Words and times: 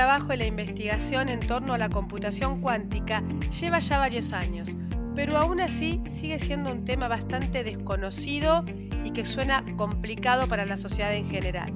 El 0.00 0.06
trabajo 0.06 0.32
y 0.32 0.38
la 0.38 0.46
investigación 0.46 1.28
en 1.28 1.40
torno 1.40 1.74
a 1.74 1.78
la 1.78 1.90
computación 1.90 2.62
cuántica 2.62 3.22
lleva 3.60 3.80
ya 3.80 3.98
varios 3.98 4.32
años, 4.32 4.70
pero 5.14 5.36
aún 5.36 5.60
así 5.60 6.00
sigue 6.06 6.38
siendo 6.38 6.72
un 6.72 6.86
tema 6.86 7.06
bastante 7.06 7.64
desconocido 7.64 8.64
y 9.04 9.10
que 9.10 9.26
suena 9.26 9.62
complicado 9.76 10.46
para 10.46 10.64
la 10.64 10.78
sociedad 10.78 11.14
en 11.14 11.28
general. 11.28 11.74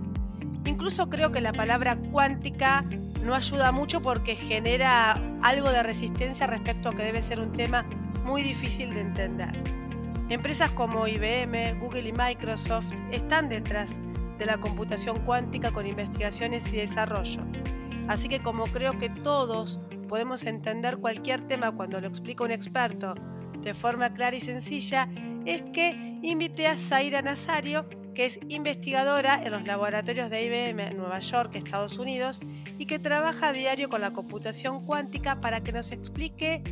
Incluso 0.65 1.11
creo 1.11 1.33
que 1.33 1.43
la 1.43 1.53
palabra 1.53 1.97
cuántica 1.97 2.82
no 3.23 3.35
ayuda 3.35 3.73
mucho 3.73 4.01
porque 4.01 4.37
genera 4.37 5.21
algo 5.43 5.71
de 5.71 5.82
resistencia 5.82 6.46
respecto 6.46 6.89
a 6.89 6.95
que 6.95 7.03
debe 7.03 7.21
ser 7.21 7.41
un 7.41 7.53
tema 7.53 7.85
muy 8.25 8.41
difícil 8.41 8.95
de 8.95 9.03
entender. 9.03 9.53
Empresas 10.31 10.71
como 10.71 11.07
IBM, 11.07 11.79
Google 11.79 12.09
y 12.09 12.13
Microsoft 12.13 12.91
están 13.13 13.51
detrás 13.51 14.01
de 14.39 14.46
la 14.46 14.57
computación 14.57 15.18
cuántica 15.27 15.73
con 15.73 15.87
investigaciones 15.87 16.73
y 16.73 16.79
desarrollo. 16.79 17.43
Así 18.08 18.29
que 18.29 18.40
como 18.40 18.64
creo 18.64 18.99
que 18.99 19.08
todos 19.08 19.81
podemos 20.08 20.45
entender 20.45 20.99
cualquier 20.99 21.40
tema 21.40 21.72
cuando 21.72 22.00
lo 22.00 22.07
explica 22.07 22.45
un 22.45 22.50
experto 22.50 23.14
de 23.62 23.75
forma 23.75 24.12
clara 24.12 24.36
y 24.36 24.40
sencilla, 24.40 25.08
es 25.46 25.62
que 25.72 26.18
invité 26.22 26.67
a 26.67 26.76
Zaira 26.76 27.22
Nazario, 27.22 27.86
que 28.14 28.26
es 28.26 28.39
investigadora 28.48 29.43
en 29.43 29.53
los 29.53 29.67
laboratorios 29.67 30.29
de 30.29 30.45
IBM 30.45 30.81
en 30.81 30.96
Nueva 30.98 31.18
York, 31.21 31.54
Estados 31.54 31.98
Unidos, 31.98 32.41
y 32.78 32.86
que 32.86 32.98
trabaja 32.98 33.48
a 33.48 33.53
diario 33.53 33.89
con 33.89 34.03
la 34.03 34.12
computación 34.12 34.84
cuántica 34.86 35.41
para 35.41 35.62
que 35.62 35.73
nos 35.73 35.92
explique 35.92 36.62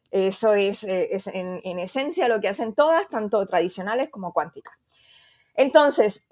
Eso 0.10 0.54
es, 0.54 0.84
eh, 0.84 1.10
en, 1.34 1.62
en, 1.64 1.80
esencia 1.80 2.28
lo 2.28 2.40
que 2.40 2.50
hacen 2.50 2.74
todas, 2.74 3.08
tanto 3.10 3.46
tradicionales 3.46 4.10
como 4.10 4.32
cuánticas. 4.32 4.76
Entonces, 5.56 6.26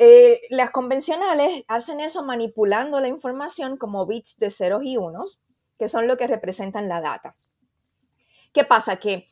las 0.50 0.72
convencionales 0.72 1.64
hacen 1.68 2.00
eso 2.00 2.24
manipulando 2.24 3.00
la 3.00 3.08
información 3.08 3.78
como 3.78 4.08
bits 4.08 4.40
de 4.40 4.50
ceros 4.50 4.84
y 4.84 4.98
unos 4.98 5.40
que 5.82 5.88
son 5.88 6.06
lo 6.06 6.16
que 6.16 6.28
representan 6.28 6.88
la 6.88 7.02
data. 7.02 7.34
¿Qué 8.54 8.64
pasa? 8.66 8.98
Que 8.98 9.26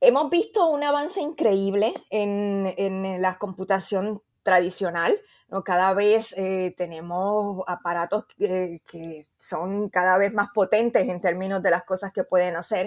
hemos 0.00 0.30
visto 0.30 0.66
un 0.70 0.82
avance 0.82 1.20
increíble 1.20 1.92
en, 2.08 3.20
la 3.20 3.36
computación 3.36 4.22
tradicional. 4.42 5.14
¿no? 5.50 5.62
Cada 5.62 5.92
vez 5.92 6.32
eh, 6.38 6.74
tenemos 6.74 7.62
aparatos 7.66 8.24
que 8.38 9.26
son 9.38 9.90
cada 9.90 10.16
vez 10.16 10.32
más 10.32 10.48
potentes 10.54 11.06
en 11.06 11.20
términos 11.20 11.60
de 11.62 11.70
las 11.70 11.84
cosas 11.84 12.14
que 12.14 12.24
pueden 12.24 12.56
hacer, 12.56 12.86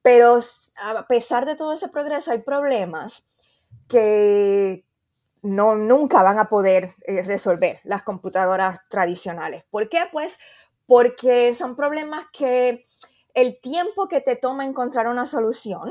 pero 0.00 0.38
a 0.80 1.06
pesar 1.08 1.46
de 1.46 1.56
todo 1.56 1.72
ese 1.72 1.88
progreso 1.88 2.30
hay 2.30 2.42
problemas 2.42 3.30
que 3.88 4.84
no, 5.42 5.74
nunca 5.74 6.22
van 6.22 6.38
a 6.38 6.44
poder 6.44 6.94
eh, 7.04 7.24
resolver 7.24 7.80
las 7.82 8.04
computadoras 8.04 8.78
tradicionales. 8.88 9.64
¿Por 9.70 9.88
qué? 9.88 10.04
Pues 10.12 10.38
porque 10.86 11.54
son 11.54 11.76
problemas 11.76 12.26
que 12.32 12.82
el 13.34 13.60
tiempo 13.60 14.08
que 14.08 14.20
te 14.20 14.36
toma 14.36 14.64
encontrar 14.64 15.08
una 15.08 15.26
solución, 15.26 15.90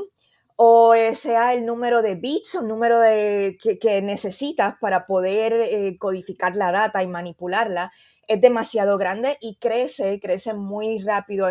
o 0.56 0.94
sea 1.14 1.52
el 1.52 1.66
número 1.66 2.00
de 2.00 2.14
bits 2.14 2.56
o 2.56 2.62
número 2.62 3.00
de, 3.00 3.58
que, 3.60 4.02
necesitas 4.02 4.76
para 4.80 5.06
poder 5.06 5.52
eh, 5.52 5.96
codificar 5.98 6.56
la 6.56 6.72
data 6.72 7.02
y 7.02 7.06
manipularla, 7.06 7.92
es 8.26 8.40
demasiado 8.40 8.96
grande 8.96 9.36
y 9.40 9.56
crece, 9.56 10.18
crece 10.20 10.54
muy 10.54 10.98
rápido, 11.00 11.48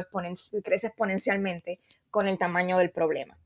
crece 0.63 0.87
exponencialmente 0.87 1.77
con 2.09 2.27
el 2.27 2.37
tamaño 2.37 2.77
del 2.77 2.91
problema. 2.91 3.37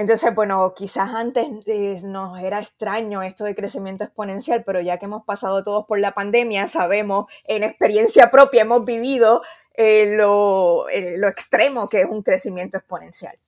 Entonces, 0.00 0.34
bueno, 0.34 0.72
quizás 0.74 1.10
antes 1.14 1.46
eh, 1.68 2.00
nos 2.04 2.40
era 2.40 2.58
extraño 2.58 3.22
esto 3.22 3.44
de 3.44 3.54
crecimiento 3.54 4.02
exponencial, 4.02 4.64
pero 4.64 4.80
ya 4.80 4.98
que 4.98 5.04
hemos 5.04 5.26
pasado 5.26 5.62
todos 5.62 5.84
por 5.84 6.00
la 6.00 6.12
pandemia, 6.12 6.68
sabemos 6.68 7.30
en 7.46 7.64
experiencia 7.64 8.30
propia, 8.30 8.62
hemos 8.62 8.86
vivido 8.86 9.42
eh, 9.74 10.14
lo, 10.16 10.88
eh, 10.88 11.18
lo 11.18 11.28
extremo 11.28 11.86
que 11.86 12.00
es 12.00 12.06
un 12.08 12.22
crecimiento 12.22 12.78
exponencial. 12.78 13.38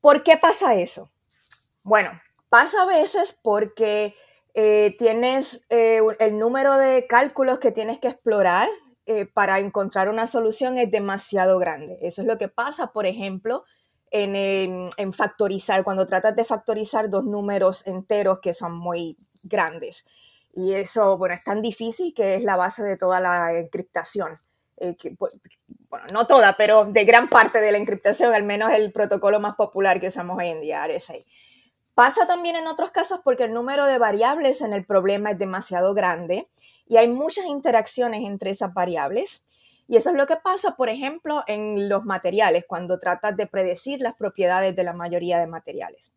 ¿Por 0.00 0.22
qué 0.22 0.38
pasa 0.38 0.76
eso? 0.76 1.10
Bueno, 1.82 2.10
pasa 2.48 2.84
a 2.84 2.86
veces 2.86 3.38
porque 3.42 4.16
tienes 4.54 5.66
el 5.68 6.38
número 6.38 6.78
de 6.78 7.06
cálculos 7.06 7.58
que 7.58 7.70
tienes 7.70 7.98
que 8.00 8.08
explorar 8.08 8.68
para 9.32 9.60
encontrar 9.60 10.08
una 10.08 10.26
solución 10.26 10.78
es 10.78 10.90
demasiado 10.90 11.58
grande. 11.58 11.98
Eso 12.02 12.22
es 12.22 12.26
lo 12.26 12.38
que 12.38 12.48
pasa, 12.48 12.88
por 12.92 13.06
ejemplo, 13.06 13.64
en, 14.10 15.12
factorizar, 15.12 15.84
cuando 15.84 16.06
tratas 16.06 16.34
de 16.36 16.44
factorizar 16.44 17.10
dos 17.10 17.24
números 17.24 17.86
enteros 17.86 18.40
que 18.40 18.54
son 18.54 18.76
muy 18.76 19.16
grandes. 19.44 20.06
Y 20.54 20.74
eso, 20.74 21.18
bueno, 21.18 21.34
es 21.34 21.44
tan 21.44 21.62
difícil 21.62 22.14
que 22.14 22.36
es 22.36 22.42
la 22.42 22.56
base 22.56 22.82
de 22.82 22.96
toda 22.96 23.20
la 23.20 23.52
encriptación. 23.52 24.36
Eh, 24.80 24.94
bueno, 25.88 26.06
no 26.12 26.26
toda, 26.26 26.56
pero 26.56 26.84
de 26.84 27.04
gran 27.04 27.28
parte 27.28 27.60
de 27.60 27.72
la 27.72 27.78
encriptación, 27.78 28.32
al 28.32 28.44
menos 28.44 28.70
el 28.72 28.92
protocolo 28.92 29.40
más 29.40 29.54
popular 29.56 30.00
que 30.00 30.08
usamos 30.08 30.38
hoy 30.38 30.48
en 30.48 30.60
día, 30.60 30.86
RSA. 30.86 31.14
Pasa 31.94 32.26
también 32.26 32.54
en 32.54 32.68
otros 32.68 32.92
casos 32.92 33.20
porque 33.24 33.44
el 33.44 33.52
número 33.52 33.86
de 33.86 33.98
variables 33.98 34.62
en 34.62 34.72
el 34.72 34.86
problema 34.86 35.32
es 35.32 35.38
demasiado 35.38 35.94
grande 35.94 36.46
y 36.86 36.96
hay 36.96 37.08
muchas 37.08 37.46
interacciones 37.46 38.24
entre 38.24 38.50
esas 38.50 38.72
variables 38.72 39.44
y 39.88 39.96
eso 39.96 40.10
es 40.10 40.16
lo 40.16 40.26
que 40.26 40.36
pasa, 40.36 40.76
por 40.76 40.90
ejemplo, 40.90 41.42
en 41.46 41.88
los 41.88 42.04
materiales, 42.04 42.64
cuando 42.68 42.98
tratas 42.98 43.36
de 43.36 43.46
predecir 43.46 44.02
las 44.02 44.14
propiedades 44.14 44.76
de 44.76 44.84
la 44.84 44.92
mayoría 44.92 45.38
de 45.38 45.46
materiales. 45.46 46.12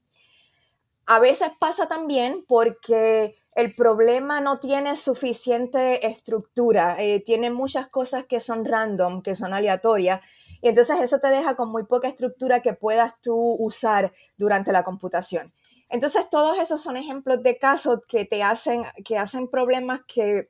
A 1.05 1.19
veces 1.19 1.51
pasa 1.57 1.87
también 1.87 2.43
porque 2.47 3.37
el 3.55 3.73
problema 3.73 4.41
no 4.41 4.59
tiene 4.59 4.97
suficiente 4.97 6.05
estructura, 6.05 6.97
eh, 6.99 7.21
tiene 7.21 7.49
muchas 7.49 7.87
cosas 7.87 8.25
que 8.25 8.41
son 8.41 8.65
random, 8.65 9.21
que 9.21 9.35
son 9.35 9.53
aleatorias, 9.53 10.21
y 10.61 10.67
entonces 10.67 10.99
eso 10.99 11.19
te 11.19 11.27
deja 11.29 11.55
con 11.55 11.69
muy 11.71 11.85
poca 11.85 12.09
estructura 12.09 12.61
que 12.61 12.73
puedas 12.73 13.19
tú 13.21 13.55
usar 13.57 14.11
durante 14.37 14.73
la 14.73 14.83
computación. 14.83 15.51
Entonces 15.89 16.29
todos 16.29 16.57
esos 16.59 16.81
son 16.81 16.97
ejemplos 16.97 17.41
de 17.41 17.57
casos 17.57 17.99
que 18.07 18.25
te 18.25 18.43
hacen, 18.43 18.83
que 19.03 19.17
hacen 19.17 19.47
problemas 19.47 20.01
que 20.07 20.49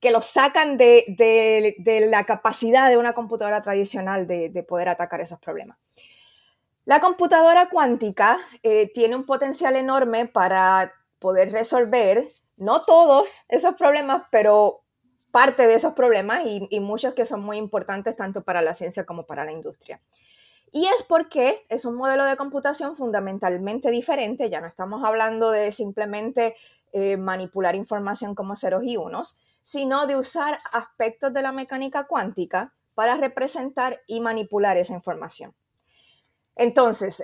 que 0.00 0.10
los 0.10 0.26
sacan 0.26 0.78
de, 0.78 1.74
la 2.08 2.24
capacidad 2.24 2.88
de 2.88 2.96
una 2.96 3.12
computadora 3.12 3.62
tradicional 3.62 4.26
de, 4.26 4.64
poder 4.66 4.88
atacar 4.88 5.20
esos 5.20 5.38
problemas. 5.38 5.76
La 6.86 7.00
computadora 7.00 7.68
cuántica 7.68 8.38
eh, 8.62 8.90
tiene 8.92 9.14
un 9.14 9.26
potencial 9.26 9.76
enorme 9.76 10.26
para 10.26 10.92
poder 11.18 11.52
resolver, 11.52 12.26
no 12.56 12.80
todos 12.80 13.44
esos 13.48 13.74
problemas, 13.74 14.22
pero 14.30 14.82
parte 15.30 15.66
de 15.66 15.74
esos 15.74 15.94
problemas 15.94 16.42
y, 16.46 16.80
muchos 16.80 17.14
que 17.14 17.26
son 17.26 17.42
muy 17.42 17.58
importantes 17.58 18.16
tanto 18.16 18.42
para 18.42 18.62
la 18.62 18.74
ciencia 18.74 19.04
como 19.04 19.24
para 19.24 19.44
la 19.44 19.52
industria. 19.52 20.00
Y 20.72 20.86
es 20.86 21.02
porque 21.02 21.64
es 21.68 21.84
un 21.84 21.96
modelo 21.96 22.24
de 22.24 22.36
computación 22.36 22.96
fundamentalmente 22.96 23.90
diferente, 23.90 24.50
ya 24.50 24.60
no 24.60 24.66
estamos 24.66 25.04
hablando 25.04 25.50
de 25.50 25.72
simplemente 25.72 26.56
eh, 26.92 27.16
manipular 27.16 27.74
información 27.74 28.34
como 28.34 28.56
ceros 28.56 28.82
y 28.84 28.96
unos, 28.96 29.38
sino 29.70 30.08
de 30.08 30.16
usar 30.16 30.58
aspectos 30.72 31.32
de 31.32 31.42
la 31.42 31.52
mecánica 31.52 32.08
cuántica 32.08 32.74
para 32.96 33.16
representar 33.16 34.00
y 34.08 34.20
manipular 34.20 34.76
esa 34.76 34.94
información. 34.94 35.54
Entonces, 36.56 37.22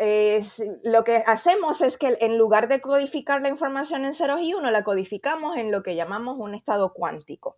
lo 0.84 1.02
que 1.02 1.24
hacemos 1.26 1.82
es 1.82 1.98
que 1.98 2.16
en 2.20 2.38
lugar 2.38 2.68
de 2.68 2.80
codificar 2.80 3.42
la 3.42 3.48
información 3.48 4.04
en 4.04 4.14
ceros 4.14 4.40
y 4.42 4.54
unos, 4.54 4.70
la 4.70 4.84
codificamos 4.84 5.56
en 5.56 5.72
lo 5.72 5.82
que 5.82 5.96
llamamos 5.96 6.38
un 6.38 6.54
estado 6.54 6.92
cuántico. 6.94 7.56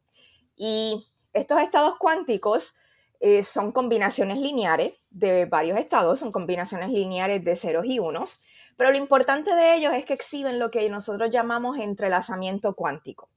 Y 0.56 1.06
estos 1.34 1.60
estados 1.60 1.96
cuánticos 1.98 2.74
eh, 3.20 3.42
son 3.42 3.72
combinaciones 3.72 4.38
lineares 4.38 5.02
de 5.10 5.44
varios 5.44 5.78
estados, 5.78 6.18
son 6.18 6.32
combinaciones 6.32 6.88
lineares 6.88 7.44
de 7.44 7.56
ceros 7.56 7.84
y 7.84 7.98
unos, 7.98 8.40
pero 8.78 8.90
lo 8.90 8.96
importante 8.96 9.54
de 9.54 9.74
ellos 9.74 9.92
es 9.92 10.06
que 10.06 10.14
exhiben 10.14 10.58
lo 10.58 10.70
que 10.70 10.88
nosotros 10.88 11.28
llamamos 11.30 11.76
entrelazamiento 11.76 12.74
cuántico. 12.74 13.28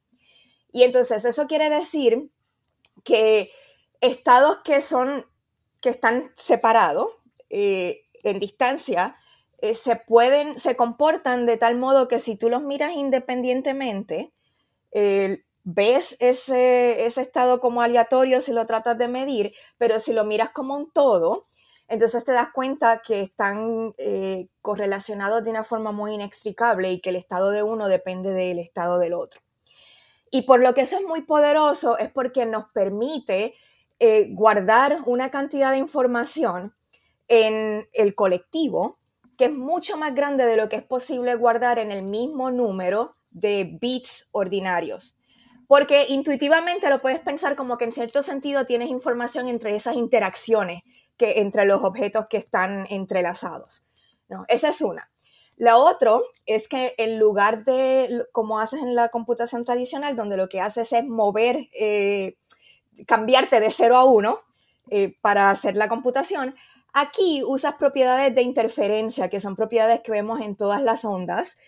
Y 0.72 0.84
entonces 0.84 1.26
eso 1.26 1.48
quiere 1.48 1.70
decir 1.70 2.30
que 3.04 3.52
estados 4.00 4.60
que 4.64 4.82
son 4.82 5.26
que 5.82 5.90
están 5.90 6.32
separados 6.38 7.08
eh, 7.50 8.04
en 8.24 8.40
distancia 8.40 9.16
eh, 9.62 9.74
se 9.74 9.96
pueden 9.96 10.60
se 10.60 10.76
comportan 10.76 11.46
de 11.46 11.58
tal 11.58 11.78
modo 11.78 12.08
que 12.08 12.20
si 12.20 12.38
tú 12.38 12.50
los 12.50 12.62
miras 12.62 12.94
independientemente 12.94 14.32
ves 15.64 16.18
ese, 16.20 17.06
estado 17.06 17.60
como 17.60 17.82
aleatorio 17.82 18.42
si 18.42 18.52
lo 18.52 18.66
tratas 18.66 18.98
de 18.98 19.08
medir, 19.08 19.54
pero 19.78 20.00
si 20.00 20.14
lo 20.14 20.26
miras 20.26 20.52
como 20.52 20.76
un 20.76 20.92
todo, 20.92 21.42
entonces 21.88 22.24
te 22.26 22.32
das 22.32 22.50
cuenta 22.54 23.02
que 23.06 23.22
están 23.22 23.94
eh, 23.98 24.48
correlacionados 24.62 25.44
de 25.44 25.52
una 25.52 25.64
forma 25.64 25.92
muy 25.92 26.14
inextricable 26.14 26.92
y 26.92 27.02
que 27.02 27.10
el 27.10 27.18
estado 27.18 27.50
de 27.52 27.64
uno 27.64 27.88
depende 27.88 28.32
del 28.32 28.60
estado 28.60 28.98
del 28.98 29.14
otro. 29.14 29.42
Y 30.32 30.44
por 30.44 30.62
lo 30.62 30.74
que 30.74 30.82
eso 30.82 30.98
es 30.98 31.06
muy 31.06 31.22
poderoso 31.22 31.98
es 31.98 32.10
porque 32.10 32.46
nos 32.46 32.70
permite 32.70 33.54
eh, 34.00 34.30
guardar 34.32 35.00
una 35.06 35.30
cantidad 35.30 35.72
de 35.72 35.78
información 35.78 36.74
en 37.28 37.88
el 37.94 38.16
colectivo 38.16 38.98
que 39.38 39.46
es 39.46 39.54
mucho 39.54 39.98
más 39.98 40.16
grande 40.16 40.46
de 40.46 40.56
lo 40.56 40.70
que 40.70 40.78
es 40.78 40.84
posible 40.84 41.36
guardar 41.36 41.80
en 41.80 41.92
el 41.92 42.04
mismo 42.04 42.50
número 42.50 43.16
de 43.34 43.78
bits 43.80 44.28
ordinarios. 44.32 45.18
Porque 45.68 46.06
intuitivamente 46.10 46.90
lo 46.90 47.02
puedes 47.02 47.20
pensar 47.20 47.56
como 47.56 47.78
que 47.78 47.86
en 47.86 47.92
cierto 47.92 48.24
sentido 48.24 48.66
tienes 48.66 48.90
información 48.90 49.48
entre 49.48 49.76
esas 49.76 49.96
interacciones, 49.96 50.84
que, 51.18 51.42
entre 51.42 51.66
los 51.66 51.84
objetos 51.84 52.26
que 52.30 52.38
están 52.38 52.88
entrelazados. 52.90 53.92
¿no? 54.30 54.46
Esa 54.48 54.70
es 54.70 54.82
una. 54.82 55.11
La 55.62 55.78
otra 55.78 56.14
es 56.48 56.68
que 56.68 56.96
en 56.98 57.20
lugar 57.20 57.64
de, 57.66 58.26
como 58.32 58.60
haces 58.60 58.82
en 58.82 58.96
la 58.96 59.10
computación 59.10 59.64
tradicional, 59.64 60.16
donde 60.16 60.36
lo 60.36 60.50
que 60.50 60.60
haces 60.60 60.92
es 60.92 61.06
mover, 61.06 61.70
eh, 61.80 62.36
cambiarte 63.06 63.60
de 63.60 63.70
0 63.70 63.96
a 63.96 64.06
1 64.06 64.40
eh, 64.90 65.16
para 65.22 65.52
hacer 65.52 65.76
la 65.76 65.88
computación, 65.88 66.56
aquí 66.94 67.44
usas 67.46 67.76
propiedades 67.76 68.34
de 68.34 68.42
interferencia, 68.42 69.30
que 69.30 69.40
son 69.40 69.56
propiedades 69.56 70.00
que 70.00 70.12
vemos 70.12 70.42
en 70.42 70.56
todas 70.56 70.82
las 70.82 71.06
ondas, 71.06 71.60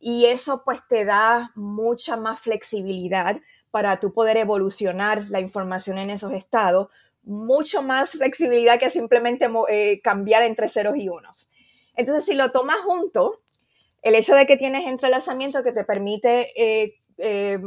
y 0.00 0.24
eso 0.24 0.62
pues 0.64 0.80
te 0.88 1.04
da 1.04 1.52
mucha 1.54 2.16
más 2.16 2.40
flexibilidad 2.40 3.38
para 3.70 4.00
tú 4.00 4.14
poder 4.14 4.38
evolucionar 4.38 5.26
la 5.28 5.42
información 5.42 5.98
en 5.98 6.08
esos 6.08 6.32
estados, 6.32 6.88
mucho 7.22 7.82
más 7.82 8.12
flexibilidad 8.12 8.80
que 8.80 8.88
simplemente 8.88 9.46
eh, 9.68 10.00
cambiar 10.02 10.42
entre 10.42 10.68
ceros 10.68 10.96
y 10.96 11.10
unos. 11.10 11.51
Entonces, 11.96 12.24
si 12.24 12.34
lo 12.34 12.50
tomas 12.52 12.78
junto, 12.80 13.36
el 14.02 14.14
hecho 14.14 14.34
de 14.34 14.46
que 14.46 14.56
tienes 14.56 14.86
entrelazamiento 14.86 15.62
que 15.62 15.72
te 15.72 15.84
permite 15.84 16.52
eh, 16.56 16.94
eh, 17.18 17.58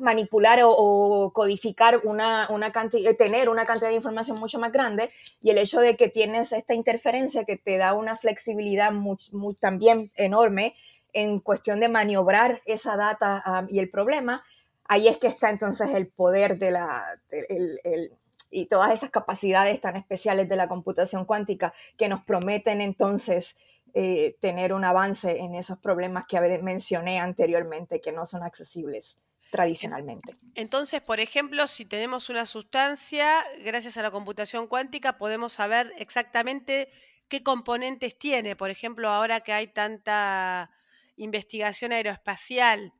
manipular 0.00 0.60
o, 0.62 1.32
codificar 1.32 2.00
una, 2.04 2.48
una 2.50 2.70
cantidad, 2.70 3.14
tener 3.16 3.48
una 3.48 3.64
cantidad 3.64 3.88
de 3.88 3.96
información 3.96 4.38
mucho 4.38 4.58
más 4.58 4.72
grande 4.72 5.08
y 5.40 5.50
el 5.50 5.58
hecho 5.58 5.80
de 5.80 5.96
que 5.96 6.08
tienes 6.08 6.52
esta 6.52 6.74
interferencia 6.74 7.44
que 7.44 7.56
te 7.56 7.78
da 7.78 7.94
una 7.94 8.16
flexibilidad 8.16 8.92
también 9.60 10.08
enorme 10.16 10.74
en 11.12 11.40
cuestión 11.40 11.80
de 11.80 11.88
maniobrar 11.88 12.62
esa 12.66 12.96
data 12.96 13.42
um, 13.46 13.74
y 13.74 13.78
el 13.78 13.90
problema, 13.90 14.40
ahí 14.84 15.08
es 15.08 15.18
que 15.18 15.28
está 15.28 15.50
entonces 15.50 15.90
el 15.94 16.08
poder 16.08 16.58
de 16.58 16.70
la, 16.72 17.04
y 18.50 18.66
todas 18.66 18.92
esas 18.92 19.10
capacidades 19.10 19.80
tan 19.80 19.96
especiales 19.96 20.48
de 20.48 20.56
la 20.56 20.68
computación 20.68 21.24
cuántica 21.24 21.72
que 21.96 22.08
nos 22.08 22.24
prometen 22.24 22.80
entonces 22.80 23.56
eh, 23.94 24.36
tener 24.40 24.72
un 24.72 24.84
avance 24.84 25.38
en 25.38 25.54
esos 25.54 25.78
problemas 25.78 26.24
que 26.26 26.40
mencioné 26.58 27.18
anteriormente 27.18 28.00
que 28.00 28.12
no 28.12 28.26
son 28.26 28.42
accesibles 28.42 29.18
tradicionalmente. 29.50 30.34
Entonces, 30.54 31.00
por 31.00 31.18
ejemplo, 31.18 31.66
si 31.66 31.84
tenemos 31.84 32.28
una 32.28 32.46
sustancia, 32.46 33.44
gracias 33.64 33.96
a 33.96 34.02
la 34.02 34.10
computación 34.12 34.68
cuántica 34.68 35.18
podemos 35.18 35.54
saber 35.54 35.92
exactamente 35.98 36.88
qué 37.28 37.42
componentes 37.42 38.16
tiene. 38.16 38.54
Por 38.54 38.70
ejemplo, 38.70 39.08
ahora 39.08 39.40
que 39.40 39.52
hay 39.52 39.66
tanta 39.68 40.70
investigación 41.16 41.92
aeroespacial, 41.92 42.92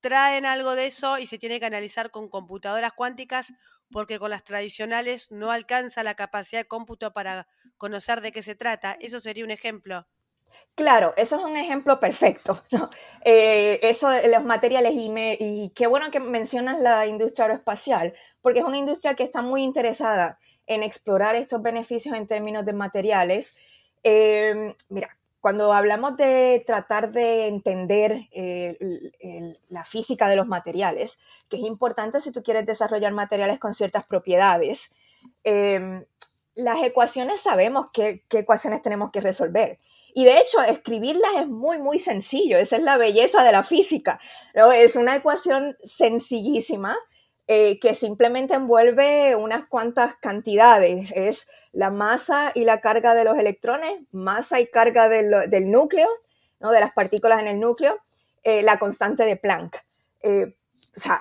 traen 0.00 0.44
algo 0.44 0.74
de 0.74 0.86
eso 0.86 1.18
y 1.18 1.26
se 1.26 1.38
tiene 1.38 1.58
que 1.60 1.66
analizar 1.66 2.10
con 2.10 2.28
computadoras 2.28 2.92
cuánticas 2.92 3.54
porque 3.94 4.18
con 4.18 4.30
las 4.30 4.42
tradicionales 4.42 5.30
no 5.30 5.52
alcanza 5.52 6.02
la 6.02 6.16
capacidad 6.16 6.62
de 6.62 6.66
cómputo 6.66 7.12
para 7.12 7.46
conocer 7.76 8.22
de 8.22 8.32
qué 8.32 8.42
se 8.42 8.56
trata. 8.56 8.96
Eso 8.98 9.20
sería 9.20 9.44
un 9.44 9.52
ejemplo. 9.52 10.04
Claro, 10.74 11.14
eso 11.16 11.36
es 11.36 11.44
un 11.44 11.56
ejemplo 11.56 12.00
perfecto. 12.00 12.60
Eh, 13.26 13.78
eso 13.82 14.10
de 14.10 14.28
los 14.28 14.44
materiales 14.44 14.92
y, 14.94 15.10
y 15.40 15.72
qué 15.74 15.86
bueno 15.86 16.10
que 16.10 16.20
mencionas 16.20 16.78
la 16.78 17.06
industria 17.06 17.46
aeroespacial, 17.46 18.12
porque 18.42 18.58
es 18.58 18.66
una 18.66 18.76
industria 18.76 19.14
que 19.14 19.22
está 19.22 19.40
muy 19.40 19.62
interesada 19.62 20.38
en 20.66 20.82
explorar 20.82 21.34
estos 21.36 21.62
beneficios 21.62 22.14
en 22.14 22.26
términos 22.26 22.66
de 22.66 22.74
materiales. 22.74 23.58
Eh, 24.02 24.74
mira, 24.90 25.08
cuando 25.44 25.74
hablamos 25.74 26.16
de 26.16 26.64
tratar 26.66 27.12
de 27.12 27.48
entender 27.48 28.30
eh, 28.32 28.78
la 29.68 29.84
física 29.84 30.26
de 30.26 30.36
los 30.36 30.46
materiales, 30.46 31.18
que 31.50 31.58
es 31.58 31.64
importante 31.64 32.18
si 32.22 32.32
tú 32.32 32.42
quieres 32.42 32.64
desarrollar 32.64 33.12
materiales 33.12 33.58
con 33.58 33.74
ciertas 33.74 34.06
propiedades, 34.06 34.96
em, 35.42 36.02
las 36.54 36.82
ecuaciones 36.82 37.42
sabemos 37.42 37.90
qué, 37.92 38.22
ecuaciones 38.30 38.80
tenemos 38.80 39.10
que 39.10 39.20
resolver. 39.20 39.78
Y 40.14 40.24
de 40.24 40.38
hecho, 40.38 40.62
escribirlas 40.62 41.32
es 41.42 41.48
muy, 41.48 41.76
muy 41.76 41.98
sencillo. 41.98 42.56
Esa 42.56 42.78
es 42.78 42.82
la 42.82 42.96
belleza 42.96 43.44
de 43.44 43.52
la 43.52 43.64
física. 43.64 44.18
Es 44.54 44.96
una 44.96 45.14
ecuación 45.14 45.76
sencillísima 45.84 46.96
eh, 47.46 47.78
que 47.78 47.94
simplemente 47.94 48.54
envuelve 48.54 49.36
unas 49.36 49.66
cuantas 49.66 50.16
cantidades. 50.16 51.12
Es 51.14 51.48
la 51.72 51.90
masa 51.90 52.52
y 52.54 52.64
la 52.64 52.80
carga 52.80 53.14
de 53.14 53.24
los 53.24 53.36
electrones, 53.36 53.92
masa 54.12 54.60
y 54.60 54.66
carga 54.66 55.10
del, 55.10 55.70
núcleo, 55.70 56.08
¿no? 56.60 56.70
de 56.70 56.80
las 56.80 56.92
partículas 56.92 57.40
en 57.40 57.48
el 57.48 57.60
núcleo, 57.60 57.98
eh, 58.44 58.62
la 58.62 58.78
constante 58.78 59.24
de 59.24 59.36
Planck. 59.36 59.76
Eh, 60.22 60.54
o 60.96 61.00
sea, 61.00 61.20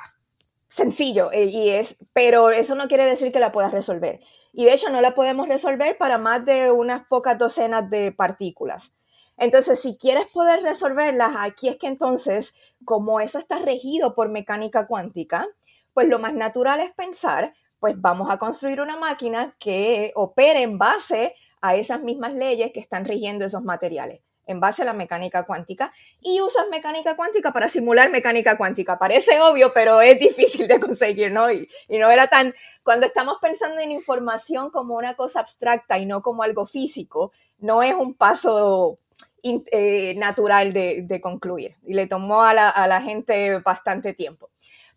sencillo, 0.70 1.30
y 1.34 1.70
es, 1.70 1.98
pero 2.14 2.52
eso 2.52 2.76
no 2.76 2.88
quiere 2.88 3.06
decir 3.06 3.34
que 3.34 3.42
la 3.42 3.52
puedas 3.52 3.74
resolver. 3.74 4.22
Y 4.54 4.66
de 4.66 4.74
hecho 4.74 4.90
no 4.90 5.02
la 5.02 5.16
podemos 5.16 5.50
resolver 5.50 5.98
para 5.98 6.18
más 6.18 6.46
de 6.46 6.72
unas 6.72 7.06
pocas 7.08 7.38
docenas 7.38 7.90
de 7.90 8.12
partículas. 8.14 8.96
Entonces, 9.38 9.80
si 9.82 9.98
quieres 9.98 10.32
poder 10.32 10.62
resolverlas, 10.62 11.36
aquí 11.38 11.68
es 11.68 11.78
que 11.78 11.88
entonces, 11.88 12.76
como 12.86 13.20
eso 13.20 13.40
está 13.40 13.60
regido 13.60 14.14
por 14.16 14.30
mecánica 14.30 14.88
cuántica, 14.88 15.48
pues 15.94 16.08
lo 16.08 16.20
más 16.20 16.34
natural 16.34 16.80
es 16.80 16.92
pensar, 16.94 17.54
pues 17.80 18.00
vamos 18.00 18.30
a 18.32 18.38
construir 18.38 18.80
una 18.80 18.98
máquina 18.98 19.56
que 19.60 20.12
opere 20.16 20.62
en 20.62 20.78
base 20.78 21.36
a 21.62 21.76
esas 21.76 22.02
mismas 22.02 22.34
leyes 22.34 22.72
que 22.74 22.80
están 22.80 23.06
rigiendo 23.06 23.46
esos 23.46 23.64
materiales, 23.64 24.22
en 24.46 24.60
base 24.60 24.82
a 24.82 24.86
la 24.86 24.94
mecánica 24.94 25.46
cuántica, 25.46 25.92
y 26.22 26.40
usas 26.42 26.70
mecánica 26.70 27.16
cuántica 27.16 27.52
para 27.52 27.68
simular 27.68 28.10
mecánica 28.10 28.58
cuántica. 28.58 28.98
Parece 28.98 29.40
obvio, 29.42 29.74
pero 29.74 30.02
es 30.02 30.20
difícil 30.20 30.68
de 30.68 30.80
conseguir, 30.80 31.32
¿no? 31.34 31.52
Y, 31.52 31.68
no 31.90 32.10
era 32.10 32.28
tan, 32.28 32.54
cuando 32.84 33.06
estamos 33.06 33.38
pensando 33.42 33.82
en 33.82 33.92
información 33.92 34.70
como 34.72 34.96
una 34.96 35.16
cosa 35.16 35.42
abstracta 35.42 35.98
y 35.98 36.06
no 36.06 36.22
como 36.22 36.44
algo 36.44 36.66
físico, 36.66 37.32
no 37.60 37.84
es 37.84 37.94
un 37.94 38.14
paso 38.14 38.98
eh, 39.44 40.16
natural 40.16 40.72
de, 40.72 41.20
concluir. 41.22 41.74
Y 41.86 41.96
le 41.96 42.08
tomó 42.08 42.44
a 42.44 42.54
la 42.54 43.02
gente 43.02 43.60
bastante 43.60 44.14
tiempo. 44.14 44.50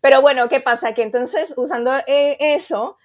Pero 0.07 0.21
bueno, 0.21 0.47
¿qué 0.47 0.61
pasa? 0.61 0.93
Que 0.93 1.03
entonces 1.03 1.53
usando 1.57 1.91
eh, 2.07 2.37
eso, 2.39 2.97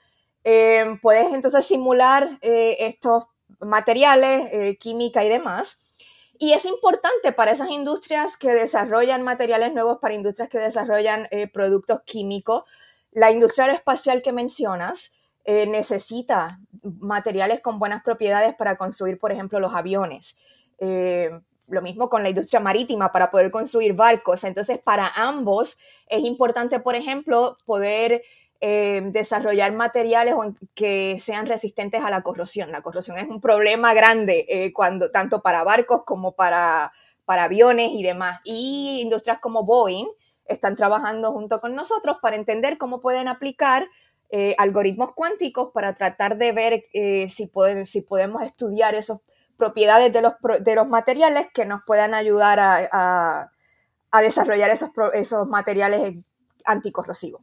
eh, 0.44 0.85
puedes 1.02 1.35
entonces 1.35 1.64
simular 1.64 2.38
eh, 2.42 2.76
estos 2.78 3.25
materiales, 3.59 4.78
química 4.78 5.25
y 5.25 5.28
demás. 5.28 5.78
Y 6.38 6.52
es 6.52 6.64
importante 6.64 7.32
para 7.32 7.50
esas 7.50 7.71
industrias 7.71 8.37
que 8.37 8.52
desarrollan 8.52 9.23
materiales 9.23 9.73
nuevos, 9.75 9.99
para 9.99 10.14
industrias 10.14 10.49
que 10.49 10.61
desarrollan 10.61 11.28
productos 11.52 12.02
químicos. 12.04 12.62
La 13.11 13.32
industria 13.32 13.64
aeroespacial 13.64 14.23
que 14.23 14.30
mencionas 14.30 15.12
necesita 15.44 16.47
materiales 17.00 17.61
con 17.62 17.80
buenas 17.80 18.04
propiedades 18.04 18.54
para 18.54 18.76
construir, 18.76 19.18
por 19.18 19.32
ejemplo, 19.32 19.59
los 19.59 19.75
aviones. 19.75 20.37
Eh, 21.69 21.75
lo 21.75 21.83
mismo 21.83 22.09
con 22.09 22.23
la 22.23 22.28
industria 22.28 22.61
marítima 22.61 23.12
para 23.12 23.31
poder 23.31 23.50
construir 23.50 23.95
barcos. 23.95 24.45
Entonces, 24.45 24.78
para 24.78 25.09
ambos 25.09 25.78
es 26.07 26.23
importante, 26.25 26.81
por 26.81 26.97
ejemplo, 26.97 27.57
poder 27.66 28.23
eh, 28.61 29.02
desarrollar 29.07 29.73
materiales 29.73 30.35
que 30.75 31.19
sean 31.19 31.47
resistentes 31.47 32.02
a 32.02 32.11
la 32.11 32.23
corrosión. 32.23 32.71
La 32.73 32.83
corrosión 32.83 33.19
es 33.19 33.28
un 33.28 33.40
problema 33.40 33.95
grande 33.95 34.73
cuando, 34.75 35.11
tanto 35.11 35.42
para 35.42 35.64
barcos 35.64 36.02
como 36.04 36.33
para, 36.33 36.92
para 37.25 37.45
aviones 37.45 37.90
y 37.92 38.02
demás. 38.02 38.40
Y 38.45 39.00
industrias 39.02 39.38
como 39.40 39.64
Boeing 39.64 40.09
están 40.47 40.76
trabajando 40.76 41.33
junto 41.33 41.59
con 41.59 41.75
nosotros 41.75 42.19
para 42.21 42.37
entender 42.37 42.78
cómo 42.78 43.00
pueden 43.00 43.28
aplicar 43.28 43.87
eh, 44.35 44.54
algoritmos 44.57 45.12
cuánticos 45.12 45.73
para 45.73 45.95
tratar 45.95 46.38
de 46.38 46.52
ver 46.52 46.85
eh, 46.95 47.28
si, 47.28 47.47
pueden, 47.49 47.85
si 47.85 48.00
podemos 48.00 48.42
estudiar 48.42 48.95
esas 48.95 49.19
propiedades 49.62 50.12
de 50.12 50.23
los, 50.23 50.33
de 50.59 50.75
los 50.75 50.88
materiales 50.88 51.47
que 51.54 51.64
nos 51.64 51.83
puedan 51.87 52.14
ayudar 52.14 52.59
a, 52.59 53.49
a, 54.11 54.21
desarrollar 54.21 54.71
esos, 54.71 54.90
esos 55.12 55.47
materiales 55.47 56.25
anticorrosivos. 56.64 57.42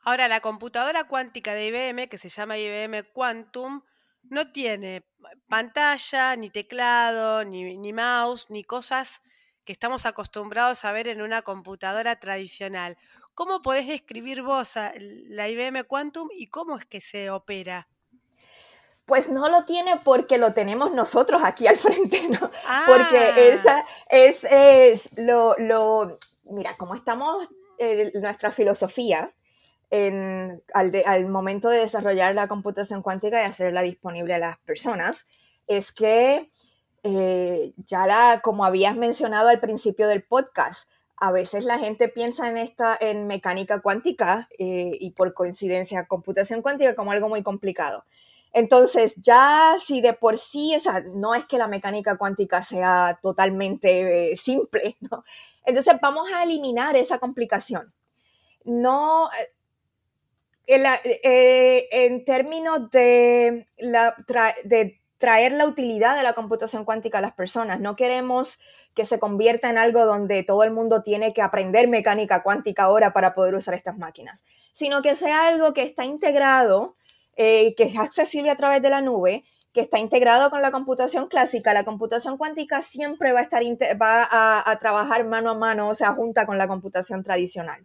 Ahora, 0.00 0.26
la 0.26 0.40
computadora 0.40 1.04
cuántica 1.04 1.52
de 1.52 1.66
IBM, 1.66 2.08
que 2.08 2.16
se 2.16 2.30
llama 2.30 2.56
IBM 2.56 3.12
Quantum, 3.12 3.82
no 4.22 4.52
tiene 4.52 5.04
pantalla, 5.46 6.34
ni 6.36 6.48
teclado, 6.48 7.44
ni, 7.44 7.76
ni 7.76 7.92
mouse, 7.92 8.46
ni 8.48 8.64
cosas 8.64 9.20
que 9.66 9.72
estamos 9.72 10.06
acostumbrados 10.06 10.86
a 10.86 10.92
ver 10.92 11.08
en 11.08 11.20
una 11.20 11.42
computadora 11.42 12.18
tradicional. 12.20 12.96
¿Cómo 13.34 13.60
podés 13.60 13.86
describir 13.86 14.40
vos 14.40 14.76
la 14.96 15.50
IBM 15.50 15.84
Quantum 15.84 16.30
y 16.32 16.46
cómo 16.46 16.78
es 16.78 16.86
que 16.86 17.02
se 17.02 17.28
opera? 17.28 17.86
Pues 19.06 19.28
no 19.28 19.46
lo 19.48 19.64
tiene 19.64 20.00
porque 20.02 20.38
lo 20.38 20.52
tenemos 20.52 20.92
nosotros 20.94 21.42
aquí 21.44 21.66
al 21.66 21.76
frente, 21.76 22.22
¿no? 22.28 22.40
Porque 22.86 23.18
ah. 23.18 23.38
esa 23.38 23.84
es, 24.08 25.10
lo, 25.18 26.16
mira, 26.50 26.74
como 26.78 26.94
estamos, 26.94 27.48
en 27.78 28.10
nuestra 28.22 28.50
filosofía 28.50 29.32
en, 29.90 30.62
al, 30.72 31.26
momento 31.26 31.68
de 31.68 31.78
desarrollar 31.78 32.34
la 32.34 32.48
computación 32.48 33.02
cuántica 33.02 33.40
y 33.40 33.44
hacerla 33.44 33.82
disponible 33.82 34.34
a 34.34 34.38
las 34.38 34.58
personas, 34.58 35.26
es 35.66 35.92
que 35.92 36.50
eh, 37.02 37.72
ya 37.86 38.06
la, 38.06 38.40
como 38.42 38.64
habías 38.64 38.96
mencionado 38.96 39.48
al 39.48 39.60
principio 39.60 40.08
del 40.08 40.22
podcast, 40.22 40.90
a 41.16 41.30
veces 41.30 41.64
la 41.64 41.78
gente 41.78 42.08
piensa 42.08 42.48
en 42.48 42.56
esta, 42.56 42.96
en 43.00 43.26
mecánica 43.26 43.80
cuántica 43.80 44.48
eh, 44.58 44.96
y 44.98 45.10
por 45.10 45.32
coincidencia 45.32 46.06
computación 46.06 46.60
cuántica 46.60 46.96
como 46.96 47.12
algo 47.12 47.28
muy 47.28 47.42
complicado. 47.42 48.04
Entonces, 48.54 49.16
ya 49.16 49.74
si 49.84 50.00
de 50.00 50.12
por 50.12 50.38
sí, 50.38 50.74
esa, 50.74 51.00
no 51.16 51.34
es 51.34 51.44
que 51.44 51.58
la 51.58 51.66
mecánica 51.66 52.16
cuántica 52.16 52.62
sea 52.62 53.18
totalmente 53.20 54.32
eh, 54.32 54.36
simple, 54.36 54.96
¿no? 55.10 55.22
Entonces 55.66 55.96
vamos 56.00 56.32
a 56.32 56.44
eliminar 56.44 56.96
esa 56.96 57.18
complicación. 57.18 57.86
No, 58.64 59.28
en, 60.66 60.82
en 61.02 62.24
términos 62.24 62.90
de 62.90 63.66
traer 65.18 65.52
la 65.52 65.66
utilidad 65.66 66.16
de 66.16 66.22
la 66.22 66.34
computación 66.34 66.84
cuántica 66.84 67.18
a 67.18 67.22
las 67.22 67.32
personas. 67.34 67.80
No 67.80 67.96
queremos 67.96 68.60
que 68.94 69.04
se 69.04 69.18
convierta 69.18 69.70
en 69.70 69.78
algo 69.78 70.04
donde 70.04 70.42
todo 70.42 70.62
el 70.64 70.70
mundo 70.70 71.02
tiene 71.02 71.32
que 71.32 71.42
aprender 71.42 71.88
mecánica 71.88 72.42
cuántica 72.42 72.84
ahora 72.84 73.12
para 73.12 73.34
poder 73.34 73.54
usar 73.54 73.74
estas 73.74 73.96
máquinas, 73.96 74.44
sino 74.72 75.02
que 75.02 75.14
sea 75.14 75.48
algo 75.48 75.72
que 75.72 75.82
está 75.82 76.04
integrado, 76.04 76.96
eh, 77.36 77.74
que 77.76 77.84
es 77.84 77.96
accesible 77.96 78.50
a 78.50 78.56
través 78.56 78.82
de 78.82 78.90
la 78.90 79.00
nube, 79.00 79.44
que 79.72 79.80
está 79.80 79.98
integrado 79.98 80.50
con 80.50 80.62
la 80.62 80.70
computación 80.70 81.26
clásica. 81.26 81.74
La 81.74 81.84
computación 81.84 82.38
cuántica 82.38 82.80
siempre 82.80 83.32
va 83.32 83.40
a, 83.40 83.42
estar 83.42 83.62
va 84.00 84.28
a, 84.30 84.78
trabajar 84.78 85.24
mano 85.24 85.50
a 85.50 85.54
mano, 85.54 85.88
o 85.88 85.94
sea, 85.94 86.12
junta 86.14 86.46
con 86.46 86.58
la 86.58 86.68
computación 86.68 87.24
tradicional. 87.24 87.84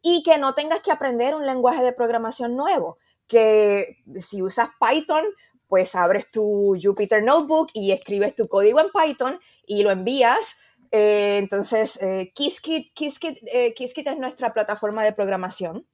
Y 0.00 0.22
que 0.22 0.38
no 0.38 0.54
tengas 0.54 0.80
que 0.80 0.92
aprender 0.92 1.34
un 1.34 1.44
lenguaje 1.44 1.82
de 1.82 1.92
programación 1.92 2.56
nuevo 2.56 2.98
que 3.26 3.98
si 4.18 4.42
usas 4.42 4.70
Python, 4.80 5.24
pues 5.68 5.94
abres 5.94 6.30
tu 6.30 6.76
Jupyter 6.82 7.22
Notebook 7.22 7.68
y 7.74 7.92
escribes 7.92 8.34
tu 8.34 8.48
código 8.48 8.80
en 8.80 8.86
Python 8.88 9.38
y 9.66 9.82
lo 9.82 9.90
envías. 9.90 10.56
Eh, 10.90 11.36
entonces, 11.38 12.02
eh, 12.02 12.32
Qiskit, 12.34 12.90
eh, 13.52 13.74
Qiskit, 13.74 14.06
es 14.06 14.18
nuestra 14.18 14.54
plataforma 14.54 15.04
de 15.04 15.12
programación. 15.12 15.86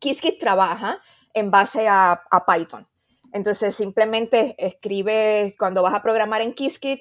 Qiskit 0.00 0.40
trabaja 0.40 0.98
en 1.38 1.50
base 1.50 1.86
a, 1.88 2.22
Python. 2.46 2.86
Entonces, 3.32 3.74
simplemente 3.74 4.54
escribes, 4.58 5.56
cuando 5.58 5.82
vas 5.82 5.94
a 5.94 6.02
programar 6.02 6.42
en 6.42 6.54
Qiskit, 6.54 7.00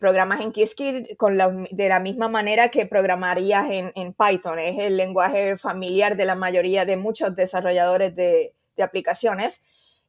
programas 0.00 0.40
en 0.40 0.52
Qiskit 0.52 1.16
con 1.16 1.38
de 1.38 1.88
la 1.88 1.98
misma 2.00 2.28
manera 2.28 2.68
que 2.68 2.84
programarías 2.86 3.70
en, 3.70 4.14
Python. 4.14 4.58
Es 4.58 4.78
el 4.78 4.96
lenguaje 4.96 5.56
familiar 5.56 6.16
de 6.16 6.26
la 6.26 6.34
mayoría 6.34 6.84
de 6.84 6.96
muchos 6.96 7.34
desarrolladores 7.34 8.14
de, 8.14 8.54
de 8.76 8.82
aplicaciones. 8.82 9.62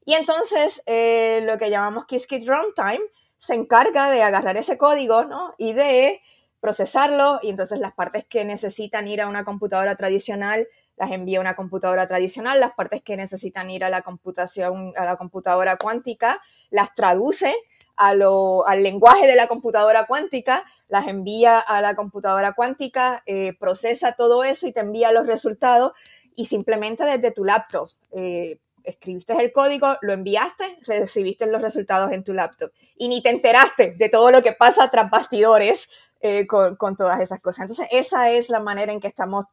Y 0.06 0.16
entonces 0.16 0.84
eh, 0.86 1.42
lo 1.44 1.58
que 1.58 1.70
llamamos 1.70 2.06
Qiskit 2.06 2.48
Runtime 2.48 3.02
se 3.38 3.56
encarga 3.56 4.10
de 4.10 4.22
agarrar 4.22 4.58
ese 4.58 4.78
código 4.78 5.24
¿no? 5.26 5.54
y 5.58 5.74
de 5.74 6.22
procesarlo 6.60 7.40
y 7.42 7.50
entonces 7.50 7.80
las 7.80 7.94
partes 7.94 8.26
que 8.26 8.46
necesitan 8.46 9.08
ir 9.08 9.22
a 9.22 9.28
una 9.28 9.44
computadora 9.44 9.96
tradicional 9.96 10.68
las 10.98 11.12
envía 11.12 11.40
a 11.40 11.42
una 11.42 11.56
computadora 11.56 12.08
tradicional, 12.08 12.60
las 12.60 12.74
partes 12.74 13.02
que 13.02 13.18
necesitan 13.18 13.70
ir 13.70 13.84
a 13.84 13.90
la 13.90 14.02
computación, 14.02 14.94
a 14.96 15.06
la 15.06 15.18
computadora 15.18 15.78
cuántica, 15.78 16.42
las 16.72 16.94
traduce 16.94 17.56
a 17.96 18.14
lo, 18.14 18.68
al 18.68 18.84
lenguaje 18.84 19.28
de 19.28 19.36
la 19.36 19.48
computadora 19.48 20.06
cuántica, 20.06 20.64
las 20.90 21.08
envía 21.08 21.60
a 21.60 21.82
la 21.82 21.96
computadora 21.96 22.54
cuántica, 22.54 23.24
eh, 23.26 23.54
procesa 23.60 24.14
todo 24.14 24.44
eso 24.44 24.68
y 24.68 24.74
te 24.74 24.82
envía 24.82 25.12
los 25.12 25.28
resultados 25.28 25.94
y 26.36 26.48
simplemente 26.48 27.04
desde 27.04 27.32
tu 27.32 27.46
laptop. 27.46 27.88
Eh, 28.12 28.60
escribiste 28.84 29.34
el 29.34 29.54
código, 29.54 29.98
lo 30.02 30.14
enviaste, 30.14 30.80
recibiste 30.86 31.46
los 31.46 31.62
resultados 31.62 32.12
en 32.12 32.24
tu 32.24 32.34
laptop. 32.34 32.72
Y 32.98 33.08
ni 33.08 33.22
te 33.22 33.30
enteraste 33.30 33.96
de 33.98 34.10
todo 34.10 34.32
lo 34.32 34.42
que 34.42 34.54
pasa 34.54 34.90
tras 34.90 35.10
bastidores 35.10 35.90
eh, 36.20 36.48
con, 36.48 36.78
todas 36.96 37.22
esas 37.22 37.40
cosas. 37.40 37.64
Entonces, 37.64 37.88
esa 37.92 38.30
es 38.30 38.50
la 38.50 38.60
manera 38.60 38.92
en 38.92 39.00
que 39.00 39.08
estamos 39.08 39.46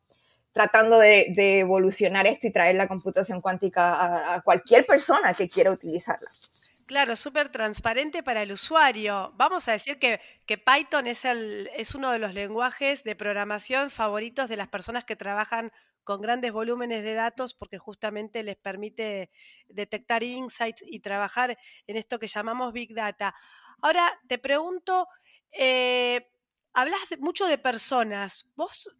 tratando 0.52 0.98
de, 0.98 1.32
evolucionar 1.60 2.26
esto 2.26 2.46
y 2.46 2.50
traer 2.50 2.76
la 2.76 2.88
computación 2.88 3.40
cuántica 3.40 4.34
a, 4.34 4.42
cualquier 4.42 4.84
persona 4.84 5.32
que 5.32 5.48
quiera 5.48 5.70
utilizarla. 5.70 6.28
Claro, 6.86 7.14
súper 7.14 7.50
transparente 7.50 8.22
para 8.22 8.42
el 8.42 8.52
usuario. 8.52 9.32
Vamos 9.36 9.68
a 9.68 9.72
decir 9.72 9.98
que, 9.98 10.20
que 10.46 10.58
Python 10.58 11.06
es, 11.06 11.24
el, 11.24 11.70
es 11.76 11.94
uno 11.94 12.10
de 12.10 12.18
los 12.18 12.34
lenguajes 12.34 13.04
de 13.04 13.14
programación 13.14 13.90
favoritos 13.90 14.48
de 14.48 14.56
las 14.56 14.68
personas 14.68 15.04
que 15.04 15.14
trabajan 15.14 15.70
con 16.02 16.20
grandes 16.20 16.52
volúmenes 16.52 17.04
de 17.04 17.14
datos 17.14 17.54
porque 17.54 17.78
justamente 17.78 18.42
les 18.42 18.56
permite 18.56 19.30
detectar 19.68 20.24
insights 20.24 20.82
y 20.84 20.98
trabajar 20.98 21.56
en 21.86 21.96
esto 21.96 22.18
que 22.18 22.26
llamamos 22.26 22.72
Big 22.72 22.92
Data. 22.92 23.34
Ahora 23.80 24.10
te 24.26 24.38
pregunto, 24.38 25.06
eh, 25.52 26.28
hablas 26.72 27.00
mucho 27.20 27.46
de 27.46 27.58
personas. 27.58 28.48
¿Vos 28.56 28.90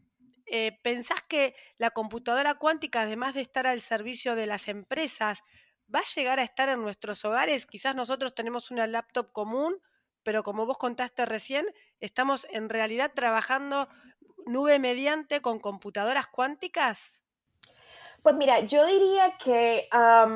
eh, 0.50 0.78
pensás 0.82 1.22
que 1.22 1.54
la 1.78 1.90
computadora 1.90 2.54
cuántica, 2.54 3.02
además 3.02 3.34
de 3.34 3.40
estar 3.40 3.66
al 3.66 3.80
servicio 3.80 4.34
de 4.34 4.46
las 4.46 4.68
empresas, 4.68 5.42
va 5.92 6.00
a 6.00 6.14
llegar 6.14 6.38
a 6.40 6.42
estar 6.42 6.68
en 6.68 6.82
nuestros 6.82 7.24
hogares? 7.24 7.66
Quizás 7.66 7.94
nosotros 7.94 8.34
tenemos 8.34 8.70
una 8.70 8.86
laptop 8.86 9.32
común, 9.32 9.80
pero 10.22 10.42
como 10.42 10.66
vos 10.66 10.76
contaste 10.76 11.24
recién, 11.24 11.66
estamos 12.00 12.46
en 12.50 12.68
realidad 12.68 13.12
trabajando 13.14 13.88
nube 14.46 14.78
mediante 14.78 15.40
con 15.40 15.60
computadoras 15.60 16.26
cuánticas? 16.26 17.22
Pues 18.22 18.34
mira, 18.34 18.60
yo 18.60 18.84
diría 18.86 19.38
que 19.38 19.88
a 19.92 20.26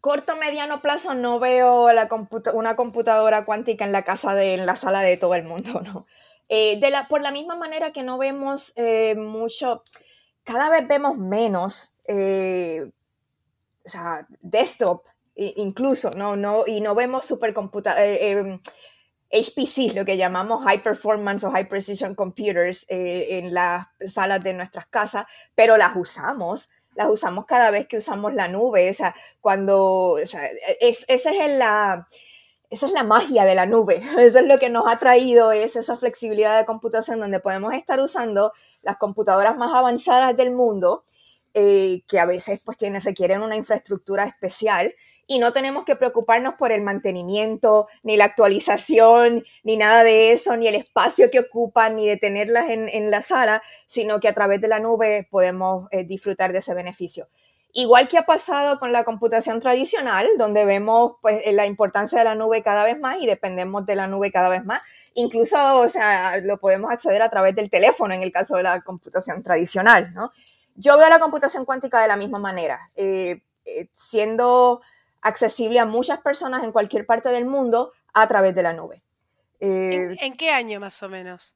corto 0.00 0.36
mediano 0.36 0.80
plazo 0.80 1.14
no 1.14 1.38
veo 1.38 1.88
una 2.54 2.76
computadora 2.76 3.44
cuántica 3.44 3.84
en 3.84 3.92
la 3.92 4.04
casa 4.04 4.34
de, 4.34 4.54
en 4.54 4.66
la 4.66 4.76
sala 4.76 5.02
de 5.02 5.16
todo 5.16 5.34
el 5.34 5.44
mundo, 5.44 5.82
¿no? 5.84 6.06
Eh, 6.52 6.80
de 6.80 6.90
la, 6.90 7.06
por 7.06 7.22
la 7.22 7.30
misma 7.30 7.54
manera 7.54 7.92
que 7.92 8.02
no 8.02 8.18
vemos 8.18 8.72
eh, 8.74 9.14
mucho, 9.14 9.84
cada 10.42 10.68
vez 10.68 10.88
vemos 10.88 11.16
menos, 11.16 11.94
eh, 12.08 12.90
o 13.86 13.88
sea, 13.88 14.26
desktop 14.40 15.04
incluso, 15.36 16.10
¿no? 16.10 16.34
no 16.34 16.64
y 16.66 16.80
no 16.80 16.96
vemos 16.96 17.24
supercomputadores 17.24 18.18
em, 18.20 18.60
HPC, 19.30 19.94
lo 19.94 20.04
que 20.04 20.16
llamamos 20.16 20.64
High 20.64 20.82
Performance 20.82 21.44
o 21.44 21.52
High 21.52 21.68
Precision 21.68 22.16
Computers 22.16 22.84
en 22.88 23.54
las 23.54 23.86
salas 24.08 24.42
de 24.42 24.52
nuestras 24.52 24.88
casas, 24.88 25.26
pero 25.54 25.76
las 25.76 25.94
usamos, 25.94 26.68
las 26.96 27.08
usamos 27.08 27.46
cada 27.46 27.70
vez 27.70 27.86
que 27.86 27.98
usamos 27.98 28.34
la 28.34 28.48
nube, 28.48 28.90
o 28.90 28.94
sea, 28.94 29.14
cuando, 29.40 30.18
es, 30.18 30.34
esa, 31.08 31.30
es 31.30 31.58
la, 31.58 32.08
esa 32.70 32.86
es 32.86 32.92
la 32.92 33.02
magia 33.02 33.44
de 33.44 33.54
la 33.54 33.66
nube, 33.66 33.96
eso 34.18 34.38
es 34.38 34.46
lo 34.46 34.56
que 34.58 34.70
nos 34.70 34.86
ha 34.86 34.98
traído, 34.98 35.52
es 35.52 35.76
esa 35.76 35.96
flexibilidad 35.96 36.58
de 36.58 36.66
computación 36.66 37.20
donde 37.20 37.40
podemos 37.40 37.74
estar 37.74 38.00
usando 38.00 38.52
las 38.82 38.96
computadoras 38.96 39.56
más 39.56 39.74
avanzadas 39.74 40.36
del 40.36 40.52
mundo 40.52 41.04
eh, 41.52 42.02
que 42.06 42.20
a 42.20 42.26
veces 42.26 42.62
pues 42.64 42.78
tienen, 42.78 43.02
requieren 43.02 43.42
una 43.42 43.56
infraestructura 43.56 44.24
especial 44.24 44.94
y 45.26 45.38
no 45.38 45.52
tenemos 45.52 45.84
que 45.84 45.94
preocuparnos 45.94 46.54
por 46.54 46.72
el 46.72 46.82
mantenimiento, 46.82 47.86
ni 48.02 48.16
la 48.16 48.24
actualización, 48.24 49.44
ni 49.62 49.76
nada 49.76 50.02
de 50.02 50.32
eso, 50.32 50.56
ni 50.56 50.66
el 50.66 50.74
espacio 50.74 51.30
que 51.30 51.38
ocupan, 51.38 51.94
ni 51.94 52.08
de 52.08 52.16
tenerlas 52.16 52.68
en, 52.68 53.10
la 53.12 53.22
sala, 53.22 53.62
sino 53.86 54.18
que 54.18 54.26
a 54.26 54.34
través 54.34 54.60
de 54.60 54.66
la 54.66 54.80
nube 54.80 55.28
podemos 55.30 55.86
eh, 55.92 56.02
disfrutar 56.02 56.52
de 56.52 56.58
ese 56.58 56.74
beneficio. 56.74 57.28
Igual 57.72 58.08
que 58.08 58.18
ha 58.18 58.26
pasado 58.26 58.80
con 58.80 58.92
la 58.92 59.04
computación 59.04 59.60
tradicional, 59.60 60.26
donde 60.38 60.64
vemos 60.64 61.12
pues, 61.22 61.40
la 61.52 61.66
importancia 61.66 62.18
de 62.18 62.24
la 62.24 62.34
nube 62.34 62.62
cada 62.62 62.84
vez 62.84 62.98
más 62.98 63.18
y 63.20 63.26
dependemos 63.26 63.86
de 63.86 63.94
la 63.94 64.06
nube 64.06 64.32
cada 64.32 64.48
vez 64.48 64.64
más. 64.64 64.82
Incluso, 65.14 65.80
o 65.80 65.88
sea, 65.88 66.38
lo 66.38 66.58
podemos 66.58 66.90
acceder 66.90 67.22
a 67.22 67.28
través 67.28 67.54
del 67.54 67.70
teléfono 67.70 68.14
en 68.14 68.22
el 68.22 68.32
caso 68.32 68.56
de 68.56 68.64
la 68.64 68.80
computación 68.80 69.42
tradicional, 69.42 70.06
¿no? 70.14 70.30
Yo 70.76 70.96
veo 70.96 71.08
la 71.08 71.18
computación 71.18 71.64
cuántica 71.64 72.00
de 72.00 72.08
la 72.08 72.16
misma 72.16 72.38
manera, 72.38 72.80
eh, 72.96 73.42
eh, 73.64 73.88
siendo 73.92 74.80
accesible 75.20 75.78
a 75.78 75.84
muchas 75.84 76.20
personas 76.20 76.64
en 76.64 76.72
cualquier 76.72 77.06
parte 77.06 77.28
del 77.28 77.44
mundo 77.44 77.92
a 78.14 78.26
través 78.26 78.54
de 78.54 78.62
la 78.62 78.72
nube. 78.72 79.02
¿En, 79.60 80.12
eh, 80.12 80.32
qué 80.38 80.50
año 80.50 80.80
más 80.80 81.02
o 81.02 81.08
menos? 81.08 81.54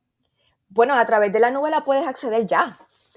Bueno, 0.69 0.95
a 0.95 1.07
través 1.07 1.33
de 1.33 1.41
la 1.41 1.51
nube 1.51 1.71
la 1.71 1.83
puedes 1.83 2.07
acceder 2.07 2.47
ya. 2.47 2.77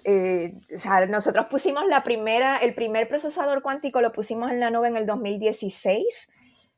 Eh, 0.09 0.53
o 0.73 0.79
sea, 0.79 1.05
nosotros 1.05 1.47
pusimos 1.47 1.85
la 1.85 2.01
primera, 2.01 2.59
el 2.59 2.73
primer 2.73 3.09
procesador 3.09 3.61
cuántico 3.61 3.99
lo 3.99 4.13
pusimos 4.13 4.49
en 4.51 4.61
la 4.61 4.69
nube 4.71 4.87
en 4.87 4.95
el 4.95 5.05
2016. 5.05 6.29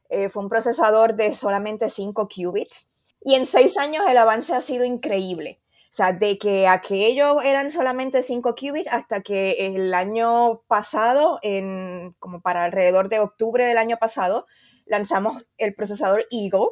Eh, 0.09 0.29
fue 0.29 0.41
un 0.41 0.49
procesador 0.49 1.13
de 1.13 1.35
solamente 1.35 1.91
5 1.91 2.27
qubits. 2.27 2.89
Y 3.23 3.35
en 3.35 3.45
seis 3.45 3.77
años 3.77 4.03
el 4.09 4.17
avance 4.17 4.55
ha 4.55 4.61
sido 4.61 4.83
increíble. 4.83 5.59
O 5.91 5.93
sea, 5.93 6.11
de 6.11 6.39
que 6.39 6.67
aquellos 6.67 7.43
eran 7.43 7.69
solamente 7.69 8.23
5 8.23 8.55
qubits 8.55 8.89
hasta 8.91 9.21
que 9.21 9.75
el 9.75 9.93
año 9.93 10.61
pasado, 10.67 11.37
en, 11.43 12.15
como 12.17 12.41
para 12.41 12.63
alrededor 12.63 13.09
de 13.09 13.19
octubre 13.19 13.63
del 13.63 13.77
año 13.77 13.97
pasado, 13.97 14.47
lanzamos 14.87 15.45
el 15.59 15.75
procesador 15.75 16.25
Eagle, 16.31 16.69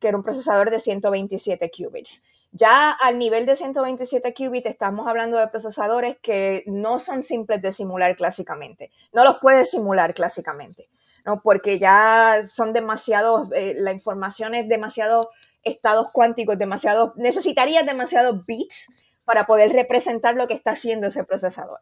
que 0.00 0.08
era 0.08 0.16
un 0.16 0.22
procesador 0.22 0.70
de 0.70 0.80
127 0.80 1.70
qubits. 1.70 2.22
Ya 2.58 2.90
al 2.90 3.18
nivel 3.18 3.46
de 3.46 3.54
127 3.54 4.34
qubits 4.34 4.66
estamos 4.66 5.06
hablando 5.06 5.38
de 5.38 5.46
procesadores 5.46 6.16
que 6.20 6.64
no 6.66 6.98
son 6.98 7.22
simples 7.22 7.62
de 7.62 7.70
simular 7.70 8.16
clásicamente. 8.16 8.90
No 9.12 9.22
los 9.22 9.38
puedes 9.38 9.70
simular 9.70 10.12
clásicamente, 10.12 10.82
¿no? 11.24 11.40
Porque 11.40 11.78
ya 11.78 12.40
son 12.50 12.72
demasiados, 12.72 13.48
eh, 13.54 13.74
la 13.78 13.92
información 13.92 14.56
es 14.56 14.68
demasiado 14.68 15.20
estados 15.62 16.08
cuánticos 16.12 16.58
demasiado, 16.58 17.12
necesitarías 17.16 17.86
demasiados 17.86 18.44
bits 18.44 19.06
para 19.24 19.46
poder 19.46 19.72
representar 19.72 20.34
lo 20.34 20.48
que 20.48 20.54
está 20.54 20.72
haciendo 20.72 21.06
ese 21.06 21.22
procesador. 21.22 21.78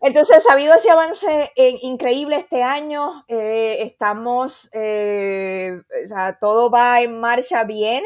Entonces, 0.00 0.44
ha 0.50 0.52
habido 0.52 0.74
ese 0.74 0.90
avance 0.90 1.50
increíble 1.56 2.36
este 2.36 2.62
año, 2.62 3.24
eh, 3.28 3.78
estamos, 3.82 4.68
eh, 4.72 5.80
o 6.04 6.08
sea, 6.08 6.38
todo 6.40 6.70
va 6.70 7.00
en 7.00 7.20
marcha 7.20 7.62
bien, 7.62 8.02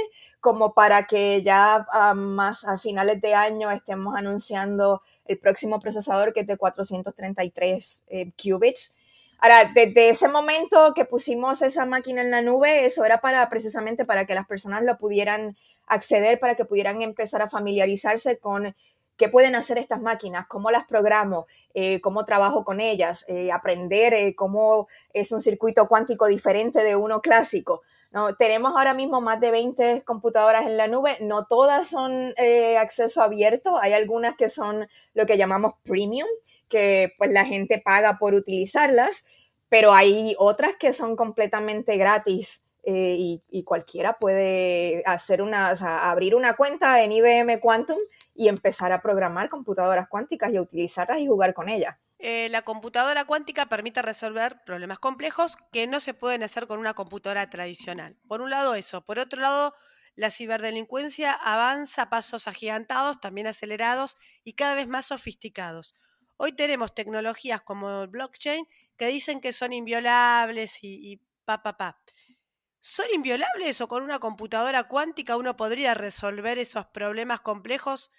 como 0.46 0.74
para 0.74 1.08
que 1.08 1.42
ya 1.42 1.88
más 2.14 2.64
a 2.64 2.78
finales 2.78 3.20
de 3.20 3.34
año 3.34 3.68
estemos 3.72 4.14
anunciando 4.14 5.02
el 5.24 5.38
próximo 5.38 5.80
procesador 5.80 6.32
que 6.32 6.42
es 6.42 6.46
de 6.46 6.56
433 6.56 8.04
eh, 8.06 8.30
qubits 8.40 8.94
Ahora, 9.38 9.72
desde 9.74 10.08
ese 10.08 10.28
momento 10.28 10.94
que 10.94 11.04
pusimos 11.04 11.62
esa 11.62 11.84
máquina 11.84 12.22
en 12.22 12.30
la 12.30 12.42
nube, 12.42 12.86
eso 12.86 13.04
era 13.04 13.20
para 13.20 13.48
precisamente 13.48 14.04
para 14.04 14.24
que 14.24 14.36
las 14.36 14.46
personas 14.46 14.84
lo 14.84 14.96
pudieran 14.98 15.56
acceder, 15.88 16.38
para 16.38 16.54
que 16.54 16.64
pudieran 16.64 17.02
empezar 17.02 17.42
a 17.42 17.50
familiarizarse 17.50 18.38
con 18.38 18.74
qué 19.16 19.28
pueden 19.28 19.56
hacer 19.56 19.78
estas 19.78 20.00
máquinas, 20.00 20.46
cómo 20.46 20.70
las 20.70 20.84
programo, 20.86 21.46
eh, 21.74 22.00
cómo 22.00 22.24
trabajo 22.24 22.64
con 22.64 22.80
ellas, 22.80 23.24
eh, 23.28 23.50
aprender 23.50 24.14
eh, 24.14 24.36
cómo 24.36 24.86
es 25.12 25.32
un 25.32 25.42
circuito 25.42 25.86
cuántico 25.88 26.26
diferente 26.26 26.84
de 26.84 26.94
uno 26.94 27.20
clásico. 27.20 27.82
¿No? 28.12 28.34
Tenemos 28.36 28.72
ahora 28.76 28.94
mismo 28.94 29.20
más 29.20 29.40
de 29.40 29.50
20 29.50 30.02
computadoras 30.04 30.66
en 30.66 30.76
la 30.76 30.88
nube, 30.88 31.16
no 31.20 31.44
todas 31.44 31.88
son 31.88 32.34
acceso 32.78 33.22
abierto, 33.22 33.78
hay 33.80 33.92
algunas 33.92 34.36
que 34.36 34.48
son 34.48 34.86
lo 35.14 35.26
que 35.26 35.36
llamamos 35.36 35.74
premium, 35.82 36.28
que 36.68 37.12
pues 37.18 37.30
la 37.30 37.44
gente 37.44 37.80
paga 37.84 38.18
por 38.18 38.34
utilizarlas, 38.34 39.26
pero 39.68 39.92
hay 39.92 40.34
otras 40.38 40.74
que 40.78 40.92
son 40.92 41.16
completamente 41.16 41.96
gratis 41.96 42.72
eh, 42.88 43.40
y, 43.50 43.64
cualquiera 43.64 44.14
puede 44.14 45.02
hacer 45.06 45.42
una, 45.42 45.70
abrir 45.70 46.36
una 46.36 46.54
cuenta 46.54 47.02
en 47.02 47.10
IBM 47.10 47.58
Quantum 47.58 47.98
y 48.32 48.46
empezar 48.46 48.92
a 48.92 49.02
programar 49.02 49.48
computadoras 49.48 50.06
cuánticas 50.06 50.52
y 50.52 50.56
a 50.56 50.62
utilizarlas 50.62 51.18
y 51.18 51.26
jugar 51.26 51.52
con 51.52 51.68
ellas. 51.68 51.96
Eh, 52.18 52.48
la 52.48 52.62
computadora 52.62 53.26
cuántica 53.26 53.66
permite 53.66 54.00
resolver 54.00 54.62
problemas 54.64 54.98
complejos 54.98 55.56
que 55.70 55.86
no 55.86 56.00
se 56.00 56.14
pueden 56.14 56.42
hacer 56.42 56.66
con 56.66 56.78
una 56.78 56.94
computadora 56.94 57.50
tradicional. 57.50 58.16
Por 58.26 58.40
un 58.40 58.50
lado 58.50 58.74
eso, 58.74 59.04
por 59.04 59.18
otro 59.18 59.40
lado 59.40 59.74
la 60.14 60.30
ciberdelincuencia 60.30 61.32
avanza 61.32 62.02
a 62.02 62.10
pasos 62.10 62.48
agigantados, 62.48 63.20
también 63.20 63.46
acelerados 63.46 64.16
y 64.44 64.54
cada 64.54 64.74
vez 64.74 64.88
más 64.88 65.06
sofisticados. 65.06 65.94
Hoy 66.38 66.52
tenemos 66.52 66.94
tecnologías 66.94 67.60
como 67.60 68.02
el 68.02 68.08
blockchain 68.08 68.66
que 68.96 69.08
dicen 69.08 69.40
que 69.40 69.52
son 69.52 69.74
inviolables 69.74 70.78
y, 70.82 71.20
pa, 71.44 71.62
pa, 71.62 71.76
pa. 71.76 72.00
¿Son 72.80 73.06
inviolables 73.14 73.80
o 73.82 73.88
con 73.88 74.02
una 74.02 74.18
computadora 74.18 74.84
cuántica 74.84 75.36
uno 75.36 75.56
podría 75.56 75.92
resolver 75.92 76.58
esos 76.58 76.86
problemas 76.86 77.40
complejos 77.40 78.10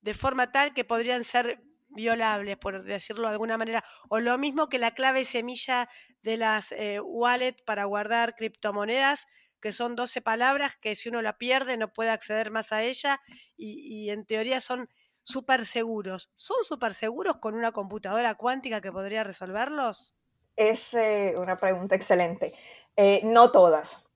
de 0.00 0.14
forma 0.14 0.52
tal 0.52 0.74
que 0.74 0.84
podrían 0.84 1.24
ser 1.24 1.60
violables, 1.96 2.56
por 2.56 2.84
decirlo 2.84 3.26
de 3.26 3.32
alguna 3.32 3.58
manera? 3.58 3.82
O 4.08 4.20
lo 4.20 4.38
mismo 4.38 4.68
que 4.68 4.78
la 4.78 4.92
clave 4.92 5.24
semilla 5.24 5.88
de 6.22 6.36
las 6.36 6.70
eh, 6.70 7.00
wallets 7.00 7.62
para 7.62 7.84
guardar 7.84 8.36
criptomonedas, 8.36 9.26
que 9.60 9.72
son 9.72 9.96
12 9.96 10.20
palabras 10.22 10.76
que 10.80 10.94
si 10.94 11.08
uno 11.08 11.22
la 11.22 11.38
pierde 11.38 11.76
no 11.76 11.92
puede 11.92 12.10
acceder 12.10 12.52
más 12.52 12.72
a 12.72 12.82
ella 12.82 13.20
y 13.56 14.10
en 14.10 14.24
teoría 14.24 14.60
son 14.60 14.88
súper 15.26 15.66
seguros. 15.66 16.30
¿Son 16.34 16.62
súper 16.62 16.94
seguros 16.94 17.36
con 17.38 17.54
una 17.54 17.72
computadora 17.72 18.36
cuántica 18.36 18.80
que 18.80 18.92
podría 18.92 19.24
resolverlos? 19.24 20.14
Es 20.54 20.94
eh, 20.94 21.34
una 21.38 21.56
pregunta 21.56 21.96
excelente. 21.96 22.52
Eh, 22.96 23.20
no 23.24 23.50
todas. 23.50 24.08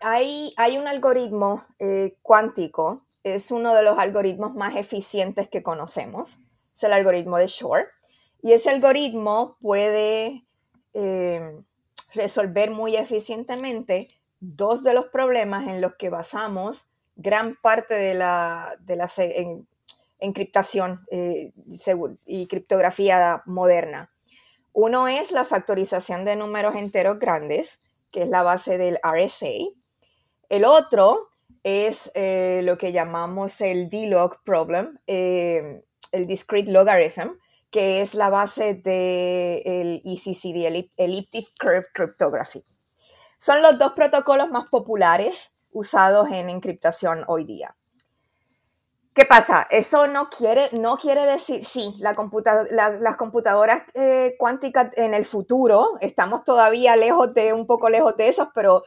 hay, 0.00 0.54
hay, 0.56 0.78
un 0.78 0.88
algoritmo 0.88 1.66
eh, 1.78 2.16
cuántico, 2.22 3.06
es 3.22 3.50
uno 3.50 3.74
de 3.74 3.82
los 3.82 3.98
algoritmos 3.98 4.54
más 4.54 4.74
eficientes 4.76 5.48
que 5.48 5.62
conocemos, 5.62 6.40
es 6.80 6.84
el 6.90 6.92
algoritmo 6.92 7.38
de 7.38 7.46
Shor, 7.46 7.84
y 8.42 8.52
ese 8.52 8.70
algoritmo 8.70 9.56
puede 9.60 10.44
resolver 12.14 12.70
muy 12.70 12.96
eficientemente 12.96 14.08
dos 14.40 14.82
de 14.82 14.94
los 14.94 15.06
problemas 15.06 15.66
en 15.68 15.80
los 15.80 15.94
que 15.94 16.08
basamos 16.08 16.88
gran 17.16 17.54
parte 17.54 17.94
de 17.94 18.14
la, 18.14 18.76
de 18.80 18.96
la 18.96 19.10
encriptación 20.18 21.00
eh, 21.10 21.52
y 22.26 22.46
criptografía 22.46 23.42
moderna. 23.44 24.10
Uno 24.72 25.08
es 25.08 25.32
la 25.32 25.44
factorización 25.44 26.24
de 26.24 26.36
números 26.36 26.76
enteros 26.76 27.18
grandes, 27.18 27.90
que 28.10 28.22
es 28.22 28.28
la 28.28 28.42
base 28.42 28.78
del 28.78 28.98
RSA. 29.02 29.70
El 30.48 30.64
otro 30.64 31.28
es 31.62 32.10
eh, 32.14 32.60
lo 32.64 32.78
que 32.78 32.92
llamamos 32.92 33.60
el 33.60 33.90
D-log 33.90 34.42
problem, 34.44 34.98
eh, 35.06 35.84
el 36.12 36.26
discrete 36.26 36.70
logarithm, 36.70 37.38
que 37.70 38.00
es 38.00 38.14
la 38.14 38.30
base 38.30 38.74
del 38.74 40.02
ECCD, 40.04 40.66
el 40.66 40.90
Elliptic 40.96 41.46
Curve 41.58 41.86
Cryptography. 41.92 42.62
Son 43.38 43.62
los 43.62 43.78
dos 43.78 43.92
protocolos 43.92 44.50
más 44.50 44.68
populares 44.68 45.54
usados 45.72 46.28
en 46.30 46.50
encriptación 46.50 47.24
hoy 47.26 47.44
día. 47.44 47.76
¿Qué 49.14 49.24
pasa? 49.24 49.66
Eso 49.70 50.06
no 50.06 50.30
quiere, 50.30 50.66
no 50.80 50.96
quiere 50.96 51.26
decir, 51.26 51.64
sí, 51.64 51.96
la 51.98 52.14
las 53.00 53.16
computadoras 53.16 53.82
eh, 53.94 54.36
cuánticas 54.38 54.96
en 54.96 55.14
el 55.14 55.26
futuro, 55.26 55.98
estamos 56.00 56.44
todavía 56.44 56.94
lejos 56.96 57.34
de, 57.34 57.52
un 57.52 57.66
poco 57.66 57.88
lejos 57.88 58.16
de 58.16 58.28
eso, 58.28 58.52
pero 58.54 58.84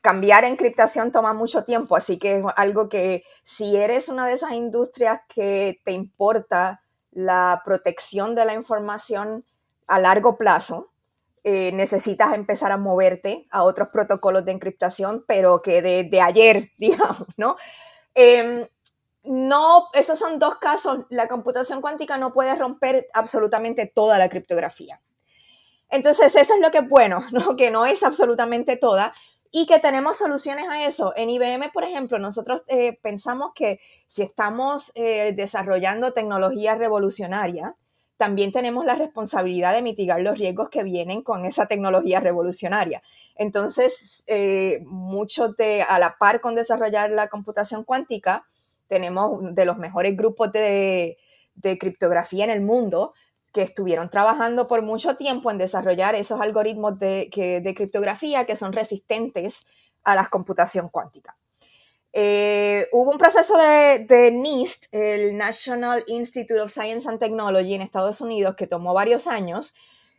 cambiar 0.00 0.44
encriptación 0.44 1.12
toma 1.12 1.34
mucho 1.34 1.64
tiempo, 1.64 1.96
así 1.96 2.18
que 2.18 2.38
es 2.38 2.44
algo 2.56 2.88
que 2.88 3.24
si 3.42 3.76
eres 3.76 4.08
una 4.08 4.26
de 4.26 4.34
esas 4.34 4.52
industrias 4.52 5.20
que 5.28 5.80
te 5.84 5.92
importa 5.92 6.82
la 7.10 7.62
protección 7.64 8.34
de 8.34 8.44
la 8.44 8.54
información 8.54 9.44
a 9.88 9.98
largo 9.98 10.36
plazo, 10.36 10.92
eh, 11.44 11.72
necesitas 11.72 12.34
empezar 12.34 12.72
a 12.72 12.76
moverte 12.76 13.46
a 13.50 13.62
otros 13.62 13.88
protocolos 13.88 14.44
de 14.44 14.52
encriptación, 14.52 15.24
pero 15.26 15.60
que 15.60 15.82
de, 15.82 16.20
ayer, 16.20 16.62
digamos, 16.78 17.26
¿no? 17.36 17.56
Em, 18.14 18.66
no, 19.24 19.88
esos 19.94 20.18
son 20.18 20.38
dos 20.38 20.58
casos. 20.58 21.06
La 21.10 21.28
computación 21.28 21.80
cuántica 21.80 22.18
no 22.18 22.32
puede 22.32 22.54
romper 22.54 23.08
absolutamente 23.14 23.86
toda 23.86 24.18
la 24.18 24.28
criptografía. 24.28 24.98
Entonces, 25.90 26.34
eso 26.34 26.54
es 26.54 26.60
lo 26.60 26.70
que 26.70 26.78
es 26.78 26.88
bueno, 26.88 27.22
¿no? 27.32 27.56
que 27.56 27.70
no 27.70 27.86
es 27.86 28.02
absolutamente 28.02 28.76
toda 28.76 29.14
y 29.50 29.66
que 29.66 29.78
tenemos 29.78 30.18
soluciones 30.18 30.68
a 30.68 30.86
eso. 30.86 31.12
En 31.16 31.30
IBM, 31.30 31.70
por 31.72 31.84
ejemplo, 31.84 32.18
nosotros 32.18 32.62
eh, 32.68 32.98
pensamos 33.02 33.52
que 33.54 33.80
si 34.06 34.22
estamos 34.22 34.92
eh, 34.94 35.32
desarrollando 35.34 36.12
tecnología 36.12 36.74
revolucionaria, 36.74 37.74
también 38.18 38.50
tenemos 38.50 38.84
la 38.84 38.96
responsabilidad 38.96 39.72
de 39.72 39.80
mitigar 39.80 40.20
los 40.20 40.36
riesgos 40.36 40.68
que 40.70 40.82
vienen 40.82 41.22
con 41.22 41.44
esa 41.44 41.66
tecnología 41.66 42.18
revolucionaria. 42.18 43.00
Entonces, 43.36 44.24
eh, 44.26 44.80
mucho 44.84 45.50
de, 45.52 45.82
a 45.82 46.00
la 46.00 46.18
par 46.18 46.40
con 46.40 46.56
desarrollar 46.56 47.10
la 47.10 47.28
computación 47.28 47.84
cuántica, 47.84 48.44
tenemos 48.88 49.54
de 49.54 49.64
los 49.64 49.78
mejores 49.78 50.16
grupos 50.16 50.50
de, 50.52 51.16
criptografía 51.78 52.44
en 52.44 52.50
el 52.50 52.60
mundo 52.60 53.14
que 53.52 53.62
estuvieron 53.62 54.10
trabajando 54.10 54.66
por 54.66 54.82
mucho 54.82 55.16
tiempo 55.16 55.50
en 55.50 55.58
desarrollar 55.58 56.14
esos 56.14 56.40
algoritmos 56.40 56.98
de, 56.98 57.30
de 57.62 57.74
criptografía 57.74 58.44
que 58.44 58.56
son 58.56 58.72
resistentes 58.72 59.66
a 60.04 60.14
la 60.14 60.26
computación 60.26 60.88
cuántica. 60.88 61.36
Eh, 62.12 62.88
hubo 62.92 63.10
un 63.10 63.18
proceso 63.18 63.56
de, 63.58 64.30
NIST, 64.32 64.86
el 64.92 65.36
National 65.36 66.04
Institute 66.06 66.60
of 66.60 66.72
Science 66.72 67.08
and 67.08 67.18
Technology 67.18 67.74
en 67.74 67.82
Estados 67.82 68.20
Unidos, 68.20 68.56
que 68.56 68.66
tomó 68.66 68.94
varios 68.94 69.26
años, 69.26 69.74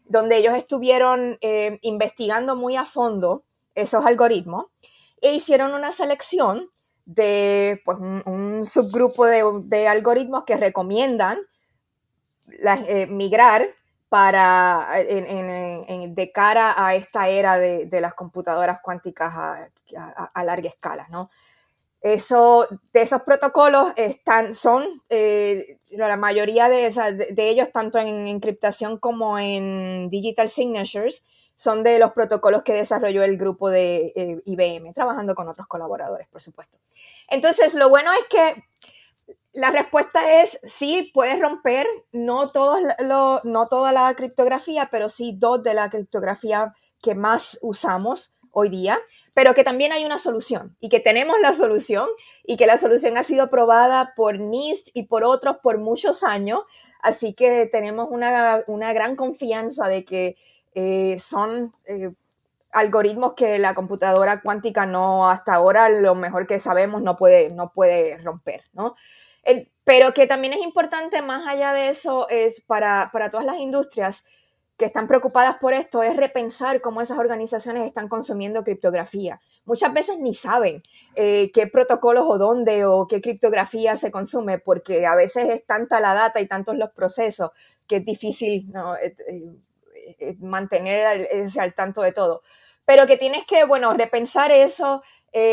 donde 0.06 0.38
ellos 0.38 0.56
estuvieron 0.56 1.38
eh, 1.42 1.80
investigando 1.82 2.56
muy 2.56 2.76
a 2.76 2.86
fondo 2.86 3.44
esos 3.76 4.06
algoritmos 4.06 4.68
e 5.22 5.34
hicieron 5.34 5.74
una 5.74 5.92
selección 5.92 6.70
de 7.06 7.82
pues, 7.84 7.98
un, 8.00 8.65
subgrupo 8.65 9.26
de, 9.26 9.88
algoritmos 9.88 10.44
que 10.46 10.58
recomiendan 10.58 11.39
eh, 12.88 13.08
migrar 13.08 13.66
para 14.10 14.90
de 14.98 16.32
cara 16.34 16.74
a 16.76 16.96
esta 16.96 17.30
era 17.30 17.58
de, 17.58 18.02
las 18.02 18.16
computadoras 18.16 18.80
cuánticas 18.82 19.34
a, 19.36 19.70
a 20.34 20.44
larga 20.44 20.70
escala, 20.70 21.08
¿no? 21.10 21.30
Eso, 22.02 22.66
de 22.94 23.02
esos 23.02 23.24
protocolos 23.24 23.92
están, 23.98 24.56
son 24.56 25.04
eh, 25.10 25.80
la 25.92 26.16
mayoría 26.16 26.70
de, 26.70 26.90
de, 27.32 27.50
ellos, 27.50 27.72
tanto 27.74 28.00
en 28.00 28.26
encriptación 28.28 28.98
como 28.98 29.38
en 29.38 30.10
digital 30.10 30.48
signatures, 30.48 31.26
son 31.58 31.84
de 31.84 32.00
los 32.00 32.14
protocolos 32.14 32.64
que 32.64 32.72
desarrolló 32.72 33.22
el 33.24 33.38
grupo 33.38 33.70
de 33.70 34.14
eh, 34.16 34.42
IBM, 34.46 34.94
trabajando 34.94 35.36
con 35.36 35.50
otros 35.50 35.68
colaboradores, 35.68 36.30
por 36.30 36.42
supuesto. 36.42 36.78
Entonces, 37.28 37.74
lo 37.74 37.90
bueno 37.90 38.14
es 38.14 38.26
que 38.30 38.64
la 39.54 39.72
respuesta 39.72 40.42
es 40.42 40.60
sí, 40.64 41.12
puedes 41.14 41.40
romper, 41.40 41.88
no, 42.12 42.50
todos 42.50 42.80
toda 43.70 43.92
la 43.92 44.14
criptografía, 44.16 44.90
pero 44.92 45.10
sí 45.10 45.36
dos 45.38 45.64
de 45.64 45.74
la 45.74 45.90
criptografía 45.90 46.74
que 47.02 47.16
más 47.16 47.58
usamos 47.62 48.34
hoy 48.52 48.70
día 48.70 49.00
pero 49.40 49.54
que 49.54 49.64
también 49.64 49.94
hay 49.94 50.04
una 50.04 50.18
solución 50.18 50.76
y 50.82 50.90
que 50.90 51.00
tenemos 51.00 51.38
la 51.42 51.54
solución 51.54 52.10
y 52.44 52.58
que 52.58 52.68
la 52.68 52.78
solución 52.78 53.18
ha 53.18 53.24
sido 53.24 53.50
probada 53.50 54.14
por 54.16 54.38
NIST 54.38 54.90
y 54.94 55.04
por 55.04 55.24
otros 55.24 55.58
por 55.64 55.78
muchos 55.78 56.24
años. 56.24 56.64
Así 57.02 57.34
que 57.34 57.66
tenemos 57.72 58.10
una, 58.12 58.64
gran 58.68 59.16
confianza 59.16 59.88
de 59.88 60.04
que 60.04 60.36
eh, 60.76 61.18
son 61.20 61.72
eh, 61.86 62.12
algoritmos 62.74 63.32
que 63.34 63.60
la 63.60 63.74
computadora 63.74 64.42
cuántica 64.42 64.86
no, 64.86 65.30
hasta 65.30 65.54
ahora, 65.54 65.88
lo 65.88 66.16
mejor 66.16 66.46
que 66.46 66.60
sabemos, 66.60 67.02
no 67.02 67.16
puede, 67.16 67.56
no 67.56 67.70
puede 67.70 68.18
romper, 68.18 68.66
¿no? 68.74 68.96
Pero 69.84 70.14
que 70.14 70.28
también 70.28 70.54
es 70.54 70.62
importante, 70.62 71.22
más 71.22 71.48
allá 71.48 71.74
de 71.74 71.90
eso, 71.90 72.30
es 72.30 72.62
para, 72.62 73.10
para 73.12 73.30
todas 73.30 73.46
las 73.46 73.58
industrias, 73.58 74.26
que 74.80 74.86
están 74.86 75.10
preocupadas 75.10 75.58
por 75.58 75.74
esto 75.74 76.04
es 76.04 76.16
repensar 76.16 76.80
cómo 76.80 77.02
esas 77.02 77.20
organizaciones 77.20 77.86
están 77.86 78.08
consumiendo 78.08 78.64
criptografía. 78.64 79.42
Muchas 79.66 79.94
veces 79.94 80.20
ni 80.22 80.34
saben 80.34 80.82
eh, 81.16 81.52
qué 81.54 81.68
protocolos 81.68 82.24
o 82.26 82.38
dónde 82.38 82.86
o 82.86 83.06
qué 83.06 83.20
criptografía 83.20 83.98
se 83.98 84.10
consume, 84.10 84.58
porque 84.58 85.06
a 85.06 85.16
veces 85.16 85.50
es 85.50 85.66
tanta 85.66 86.00
la 86.00 86.14
data 86.14 86.40
y 86.40 86.48
tantos 86.48 86.78
los 86.78 86.92
procesos 86.92 87.52
que 87.90 87.98
es 87.98 88.06
difícil 88.06 88.74
eh, 89.04 89.16
eh, 90.18 90.36
mantener 90.40 91.28
ese 91.30 91.60
al 91.60 91.74
tanto 91.74 92.02
de 92.02 92.14
todo. 92.14 92.42
Pero 92.86 93.06
que 93.06 93.18
tienes 93.18 93.46
que, 93.46 93.66
bueno, 93.66 93.94
repensar 93.94 94.50
eso, 94.54 95.04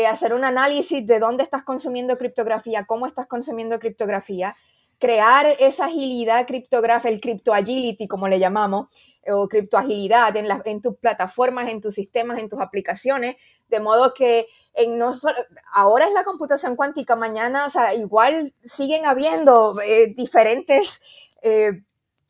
hacer 0.09 0.33
un 0.33 0.43
análisis 0.43 1.05
de 1.05 1.19
dónde 1.19 1.43
estás 1.43 1.63
consumiendo 1.63 2.17
criptografía, 2.17 2.85
cómo 2.85 3.05
estás 3.05 3.27
consumiendo 3.27 3.79
criptografía, 3.79 4.55
crear 4.99 5.55
esa 5.59 5.85
agilidad 5.85 6.47
criptográfica, 6.47 7.09
el 7.09 7.21
crypto 7.21 7.53
agility, 7.53 8.07
como 8.07 8.27
le 8.27 8.39
llamamos, 8.39 8.87
o 9.29 9.47
criptoagilidad 9.47 10.35
en, 10.35 10.47
en 10.65 10.81
tus 10.81 10.97
plataformas, 10.97 11.69
en 11.69 11.81
tus 11.81 11.95
sistemas, 11.95 12.39
en 12.39 12.49
tus 12.49 12.59
aplicaciones, 12.59 13.35
de 13.67 13.79
modo 13.79 14.13
que 14.13 14.47
en 14.73 14.97
no 14.97 15.13
solo, 15.13 15.35
ahora 15.73 16.05
es 16.05 16.13
la 16.13 16.23
computación 16.23 16.75
cuántica, 16.75 17.15
mañana, 17.15 17.65
o 17.65 17.69
sea, 17.69 17.93
igual 17.95 18.53
siguen 18.63 19.05
habiendo 19.05 19.79
eh, 19.81 20.13
diferentes 20.15 21.01
eh, 21.41 21.83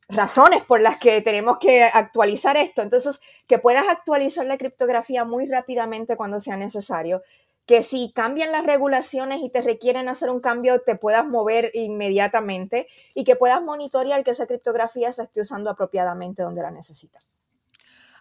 razones 0.10 0.66
por 0.66 0.82
las 0.82 1.00
que 1.00 1.22
tenemos 1.22 1.58
que 1.60 1.84
actualizar 1.84 2.58
esto. 2.58 2.82
Entonces, 2.82 3.20
que 3.48 3.60
puedas 3.60 3.88
actualizar 3.88 4.46
la 4.46 4.58
criptografía 4.58 5.26
muy 5.26 5.48
rápidamente 5.48 6.16
cuando 6.16 6.40
sea 6.40 6.58
necesario 6.58 7.22
que 7.68 7.84
si 7.84 8.12
cambian 8.16 8.54
las 8.54 8.66
regulaciones 8.66 9.42
y 9.44 9.50
te 9.50 9.62
requieren 9.62 10.08
hacer 10.08 10.30
un 10.30 10.40
cambio, 10.40 10.82
te 10.82 10.96
puedas 10.96 11.26
mover 11.26 11.70
inmediatamente 11.74 12.88
y 13.14 13.26
que 13.26 13.36
puedas 13.36 13.62
monitorear 13.62 14.24
que 14.24 14.32
esa 14.32 14.48
criptografía 14.48 15.12
se 15.12 15.24
esté 15.24 15.42
usando 15.42 15.70
apropiadamente 15.70 16.44
donde 16.44 16.62
la 16.62 16.72
necesitas. 16.72 17.30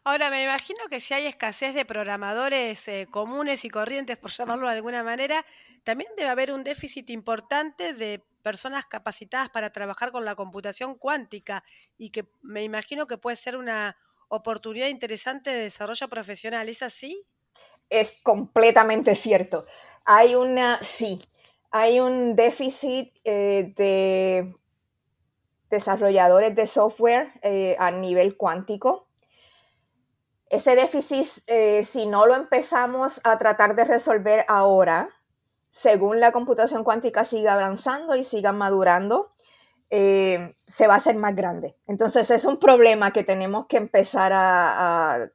Ahora, 0.03 0.31
me 0.31 0.43
imagino 0.43 0.81
que 0.91 0.99
si 0.99 1.15
hay 1.15 1.27
escasez 1.27 1.75
de 1.75 1.85
programadores 1.85 2.89
eh, 2.89 3.07
comunes 3.09 3.65
y 3.65 3.71
corrientes, 3.71 4.17
por 4.17 4.33
llamarlo 4.33 4.69
de 4.69 4.77
alguna 4.77 5.05
manera, 5.05 5.45
también 5.85 6.11
debe 6.17 6.29
haber 6.29 6.53
un 6.53 6.65
déficit 6.65 7.09
importante 7.11 7.93
de 7.93 8.23
personas 8.47 8.85
capacitadas 8.85 9.49
para 9.51 9.71
trabajar 9.71 10.13
con 10.13 10.25
la 10.25 10.37
computación 10.37 10.95
cuántica 10.95 11.65
y 11.99 12.11
que 12.11 12.29
me 12.43 12.63
imagino 12.63 13.09
que 13.09 13.19
puede 13.19 13.35
ser 13.35 13.57
una 13.57 13.97
oportunidad 14.29 14.87
interesante 14.87 15.51
de 15.51 15.63
desarrollo 15.63 16.09
profesional. 16.09 16.69
¿Es 16.69 16.83
así? 16.83 17.27
es 17.91 18.19
completamente 18.23 19.15
cierto. 19.15 19.65
Hay 20.05 20.35
una, 20.35 20.79
sí, 20.83 21.21
hay 21.71 22.01
un 22.01 22.37
déficit 22.37 23.13
eh, 23.25 23.73
de 23.77 24.55
desarrolladores 25.71 26.55
de 26.55 26.67
software 26.67 27.33
eh, 27.43 27.77
a 27.79 27.91
nivel 27.91 28.37
cuántico. 28.37 29.09
Ese 30.49 30.77
déficit, 30.77 31.27
eh, 31.49 31.83
si 31.85 32.07
no 32.07 32.27
lo 32.27 32.37
empezamos 32.37 33.21
a 33.25 33.37
tratar 33.37 33.75
de 33.75 33.85
resolver 33.85 34.45
ahora, 34.47 35.11
según 35.77 36.21
la 36.21 36.33
computación 36.33 36.85
cuántica 36.85 37.25
siga 37.25 37.55
avanzando 37.55 38.17
y 38.17 38.25
siga 38.25 38.53
madurando, 38.53 39.33
se 39.91 40.87
va 40.87 40.95
a 40.95 40.97
hacer 40.97 41.17
más 41.17 41.37
grande. 41.37 41.75
Entonces 41.87 42.31
es 42.31 42.45
un 42.45 42.59
problema 42.59 43.13
que 43.13 43.25
tenemos 43.25 43.67
que 43.67 43.77
empezar 43.77 44.33
a 44.35 45.31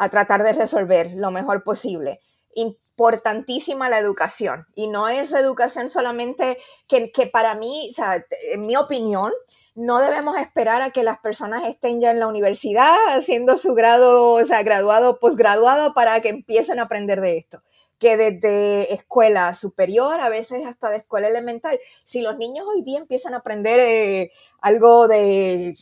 a 0.00 0.08
tratar 0.08 0.42
de 0.42 0.54
resolver 0.54 1.12
lo 1.14 1.30
mejor 1.30 1.62
posible. 1.62 2.20
Importantísima 2.54 3.90
la 3.90 3.98
educación. 3.98 4.66
Y 4.74 4.88
no 4.88 5.08
es 5.08 5.34
educación 5.34 5.90
solamente 5.90 6.56
que, 6.88 7.26
para 7.30 7.54
mí, 7.54 7.90
o 7.90 7.92
sea, 7.92 8.24
en 8.50 8.62
mi 8.62 8.76
opinión, 8.76 9.30
no 9.74 10.00
debemos 10.00 10.38
esperar 10.38 10.80
a 10.80 10.90
que 10.90 11.02
las 11.02 11.18
personas 11.18 11.66
estén 11.66 12.00
ya 12.00 12.10
en 12.10 12.18
la 12.18 12.28
universidad 12.28 12.96
haciendo 13.14 13.58
su 13.58 13.74
grado, 13.74 14.32
o 14.32 14.44
sea, 14.46 14.62
graduado, 14.62 15.20
posgraduado 15.20 15.92
para 15.92 16.20
que 16.22 16.30
empiecen 16.30 16.78
a 16.78 16.84
aprender 16.84 17.20
de 17.20 17.36
esto 17.36 17.62
que 18.00 18.16
desde 18.16 18.94
escuela 18.94 19.52
superior, 19.52 20.20
a 20.20 20.30
veces 20.30 20.66
hasta 20.66 20.88
de 20.88 20.96
escuela 20.96 21.28
elemental, 21.28 21.78
si 22.02 22.22
los 22.22 22.38
niños 22.38 22.66
hoy 22.66 22.82
día 22.82 22.98
empiezan 22.98 23.34
a 23.34 23.38
aprender 23.38 23.78
eh, 23.78 24.32
algo 24.62 25.06
de, 25.06 25.74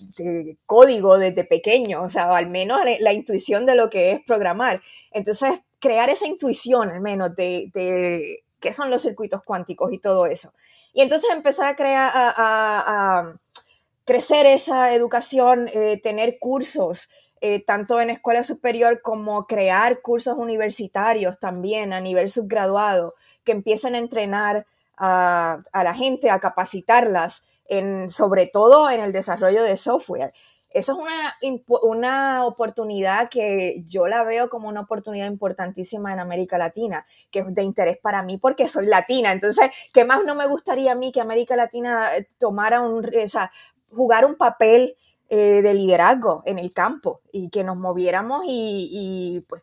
código 0.66 1.16
desde 1.16 1.44
pequeño, 1.44 2.02
o 2.02 2.10
sea, 2.10 2.36
al 2.36 2.50
menos 2.50 2.80
la, 2.98 3.12
intuición 3.12 3.66
de 3.66 3.76
lo 3.76 3.88
que 3.88 4.10
es 4.10 4.20
programar, 4.26 4.82
entonces 5.12 5.60
crear 5.78 6.10
esa 6.10 6.26
intuición 6.26 6.90
al 6.90 7.00
menos 7.00 7.36
de, 7.36 8.42
qué 8.60 8.72
son 8.72 8.90
los 8.90 9.02
circuitos 9.02 9.44
cuánticos 9.44 9.92
y 9.92 9.98
todo 10.00 10.26
eso. 10.26 10.52
Y 10.92 11.02
entonces 11.02 11.30
empezar 11.30 11.66
a 11.66 11.76
crear, 11.76 12.10
a, 12.14 13.32
crecer 14.04 14.44
esa 14.46 14.92
educación, 14.92 15.68
eh, 15.72 16.00
tener 16.02 16.38
cursos, 16.40 17.10
eh, 17.40 17.64
tanto 17.64 18.00
en 18.00 18.10
escuela 18.10 18.42
superior 18.42 19.00
como 19.02 19.46
crear 19.46 20.00
cursos 20.00 20.36
universitarios 20.36 21.38
también 21.38 21.92
a 21.92 22.00
nivel 22.00 22.30
subgraduado, 22.30 23.14
que 23.44 23.52
empiecen 23.52 23.94
a 23.94 23.98
entrenar 23.98 24.66
a, 24.96 25.60
la 25.72 25.94
gente, 25.94 26.30
a 26.30 26.40
capacitarlas, 26.40 27.44
en, 27.68 28.10
sobre 28.10 28.46
todo 28.46 28.90
en 28.90 29.00
el 29.00 29.12
desarrollo 29.12 29.62
de 29.62 29.76
software. 29.76 30.30
Eso 30.70 30.92
es 30.92 30.98
una, 30.98 31.64
una 31.82 32.44
oportunidad 32.44 33.30
que 33.30 33.84
yo 33.86 34.06
la 34.06 34.22
veo 34.22 34.50
como 34.50 34.68
una 34.68 34.82
oportunidad 34.82 35.26
importantísima 35.26 36.12
en 36.12 36.20
América 36.20 36.58
Latina, 36.58 37.04
que 37.30 37.38
es 37.38 37.54
de 37.54 37.62
interés 37.62 37.96
para 37.98 38.22
mí 38.22 38.36
porque 38.36 38.68
soy 38.68 38.86
latina. 38.86 39.32
Entonces, 39.32 39.70
¿qué 39.94 40.04
más 40.04 40.24
no 40.24 40.34
me 40.34 40.46
gustaría 40.46 40.92
a 40.92 40.94
mí 40.94 41.10
que 41.10 41.22
América 41.22 41.56
Latina 41.56 42.16
eh, 42.16 42.28
tomara 42.38 42.82
un, 42.82 42.98
o 43.04 43.28
sea, 43.28 43.50
jugar 43.90 44.26
un 44.26 44.36
papel 44.36 44.94
eh, 45.28 45.62
de 45.62 45.74
liderazgo 45.74 46.42
en 46.46 46.58
el 46.58 46.72
campo 46.72 47.20
y 47.32 47.50
que 47.50 47.64
nos 47.64 47.76
moviéramos 47.76 48.44
y, 48.46 49.44
pues, 49.48 49.62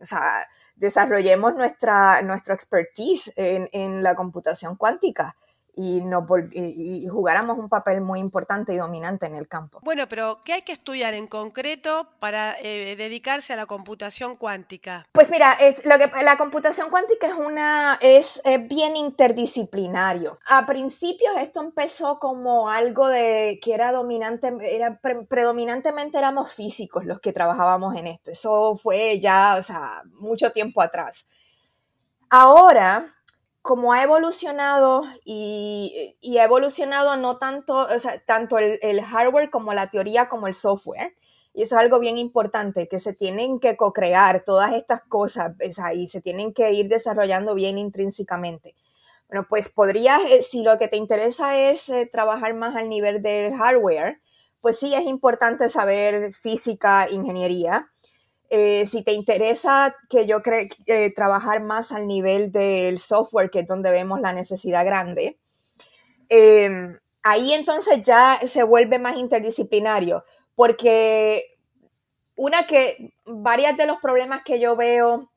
o 0.00 0.06
sea, 0.06 0.46
desarrollemos 0.76 1.54
nuestra, 1.54 2.22
nuestra 2.22 2.54
expertise 2.54 3.32
en, 3.36 4.02
la 4.02 4.14
computación 4.14 4.76
cuántica 4.76 5.36
y, 5.76 6.00
nos 6.00 6.24
y, 6.52 7.06
jugáramos 7.08 7.58
un 7.58 7.68
papel 7.68 8.00
muy 8.00 8.20
importante 8.20 8.72
y 8.72 8.76
dominante 8.76 9.26
en 9.26 9.36
el 9.36 9.48
campo. 9.48 9.80
Bueno, 9.82 10.08
pero 10.08 10.40
¿qué 10.44 10.54
hay 10.54 10.62
que 10.62 10.72
estudiar 10.72 11.14
en 11.14 11.26
concreto 11.26 12.08
para 12.20 12.56
eh, 12.60 12.94
dedicarse 12.96 13.52
a 13.52 13.56
la 13.56 13.66
computación 13.66 14.36
cuántica? 14.36 15.06
Pues 15.12 15.30
mira, 15.30 15.52
es, 15.52 15.84
lo 15.84 15.98
que, 15.98 16.10
la 16.22 16.36
computación 16.36 16.90
cuántica 16.90 17.26
es, 17.26 17.34
una, 17.34 17.98
es, 18.00 18.42
bien 18.68 18.96
interdisciplinario. 18.96 20.38
A 20.46 20.66
principios 20.66 21.36
esto 21.38 21.60
empezó 21.60 22.18
como 22.18 22.70
algo 22.70 23.08
de 23.08 23.58
que 23.62 23.74
era 23.74 23.92
dominante, 23.92 24.52
era 24.62 25.00
predominantemente 25.28 26.18
éramos 26.18 26.52
físicos 26.52 27.04
los 27.04 27.20
que 27.20 27.32
trabajábamos 27.32 27.96
en 27.96 28.06
esto. 28.06 28.30
Eso 28.30 28.76
fue 28.76 29.18
ya, 29.20 29.56
o 29.58 29.62
sea, 29.62 30.02
mucho 30.18 30.52
tiempo 30.52 30.80
atrás. 30.80 31.28
Ahora 32.30 33.06
como 33.64 33.94
ha 33.94 34.02
evolucionado 34.02 35.04
y, 35.24 36.12
ha 36.38 36.44
evolucionado 36.44 37.16
no 37.16 37.38
tanto, 37.38 37.78
o 37.78 37.98
sea, 37.98 38.18
tanto 38.18 38.58
el, 38.58 39.02
hardware 39.02 39.48
como 39.48 39.72
la 39.72 39.88
teoría 39.88 40.28
como 40.28 40.48
el 40.48 40.52
software. 40.52 41.16
Y 41.54 41.62
eso 41.62 41.76
es 41.76 41.80
algo 41.80 41.98
bien 41.98 42.18
importante, 42.18 42.88
que 42.88 42.98
se 42.98 43.14
tienen 43.14 43.60
que 43.60 43.74
co-crear 43.74 44.44
todas 44.44 44.74
estas 44.74 45.00
cosas 45.04 45.54
y 45.94 46.08
se 46.08 46.20
tienen 46.20 46.52
que 46.52 46.72
ir 46.72 46.88
desarrollando 46.88 47.54
bien 47.54 47.78
intrínsecamente. 47.78 48.74
Bueno, 49.28 49.46
pues 49.48 49.70
podrías, 49.70 50.20
eh, 50.26 50.42
si 50.42 50.62
lo 50.62 50.76
que 50.76 50.88
te 50.88 50.98
interesa 50.98 51.58
es 51.58 51.88
eh, 51.88 52.04
trabajar 52.04 52.52
más 52.52 52.76
al 52.76 52.90
nivel 52.90 53.22
del 53.22 53.54
hardware, 53.54 54.20
pues 54.60 54.78
sí 54.78 54.94
es 54.94 55.06
importante 55.06 55.70
saber 55.70 56.34
física, 56.34 57.08
ingeniería, 57.10 57.90
eh, 58.56 58.86
si 58.86 59.02
te 59.02 59.10
interesa 59.10 59.96
que 60.08 60.26
yo 60.26 60.40
creo 60.40 60.68
eh, 60.86 61.12
trabajar 61.12 61.60
más 61.60 61.90
al 61.90 62.06
nivel 62.06 62.52
del 62.52 63.00
software, 63.00 63.50
que 63.50 63.58
es 63.60 63.66
donde 63.66 63.90
vemos 63.90 64.20
la 64.20 64.32
necesidad 64.32 64.84
grande, 64.84 65.40
em, 66.28 66.96
ahí 67.24 67.52
entonces 67.52 68.04
ya 68.04 68.38
se 68.46 68.62
vuelve 68.62 69.00
más 69.00 69.16
interdisciplinario, 69.16 70.24
porque 70.54 71.56
una 72.36 72.64
que 72.68 73.16
varios 73.24 73.76
de 73.76 73.86
los 73.86 73.98
problemas 73.98 74.44
que 74.44 74.60
yo 74.60 74.76
veo 74.76 75.32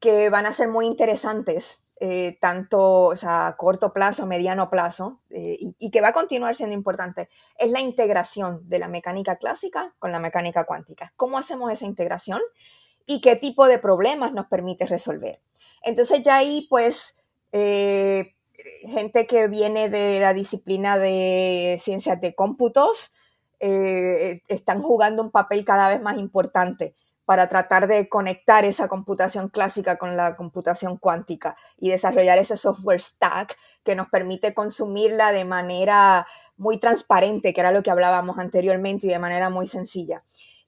que 0.00 0.28
van 0.28 0.46
a 0.46 0.52
ser 0.52 0.66
muy 0.66 0.86
interesantes 0.86 1.84
eh, 2.00 2.38
tanto 2.40 3.12
a 3.24 3.56
corto 3.58 3.92
plazo, 3.92 4.24
mediano 4.24 4.70
plazo, 4.70 5.18
eh, 5.30 5.56
y, 5.58 5.90
que 5.90 6.00
va 6.00 6.08
a 6.08 6.12
continuar 6.12 6.54
siendo 6.54 6.74
importante, 6.74 7.28
es 7.58 7.72
la 7.72 7.80
integración 7.80 8.68
de 8.68 8.78
la 8.78 8.86
mecánica 8.86 9.34
clásica 9.34 9.94
con 9.98 10.12
la 10.12 10.20
mecánica 10.20 10.64
cuántica. 10.64 11.12
¿Cómo 11.16 11.38
hacemos 11.38 11.72
esa 11.72 11.86
integración? 11.86 12.40
Y 13.04 13.20
qué 13.20 13.34
tipo 13.34 13.66
de 13.66 13.80
problemas 13.80 14.32
nos 14.32 14.46
permite 14.46 14.86
resolver. 14.86 15.40
Entonces 15.82 16.22
ya 16.22 16.36
ahí, 16.36 16.68
pues, 16.70 17.20
eh, 17.50 18.36
gente 18.86 19.26
que 19.26 19.48
viene 19.48 19.88
de 19.88 20.20
la 20.20 20.34
disciplina 20.34 20.98
de 20.98 21.78
ciencias 21.80 22.20
de 22.20 22.34
cómputos, 22.34 23.14
están 23.60 24.82
jugando 24.82 25.20
un 25.20 25.32
papel 25.32 25.64
cada 25.64 25.88
vez 25.88 26.00
más 26.00 26.16
importante 26.16 26.94
para 27.28 27.46
tratar 27.46 27.88
de 27.88 28.08
conectar 28.08 28.64
esa 28.64 28.88
computación 28.88 29.50
clásica 29.50 29.98
con 29.98 30.16
la 30.16 30.34
computación 30.34 30.96
cuántica 30.96 31.58
y 31.76 31.90
desarrollar 31.90 32.38
ese 32.38 32.56
software 32.56 33.02
stack 33.02 33.54
que 33.84 33.94
nos 33.94 34.08
permite 34.08 34.54
consumirla 34.54 35.30
de 35.30 35.44
manera 35.44 36.26
muy 36.56 36.78
transparente, 36.78 37.52
que 37.52 37.60
era 37.60 37.70
lo 37.70 37.82
que 37.82 37.90
hablábamos 37.90 38.38
anteriormente, 38.38 39.06
y 39.06 39.10
de 39.10 39.18
manera 39.18 39.50
muy 39.50 39.68
sencilla. 39.68 40.16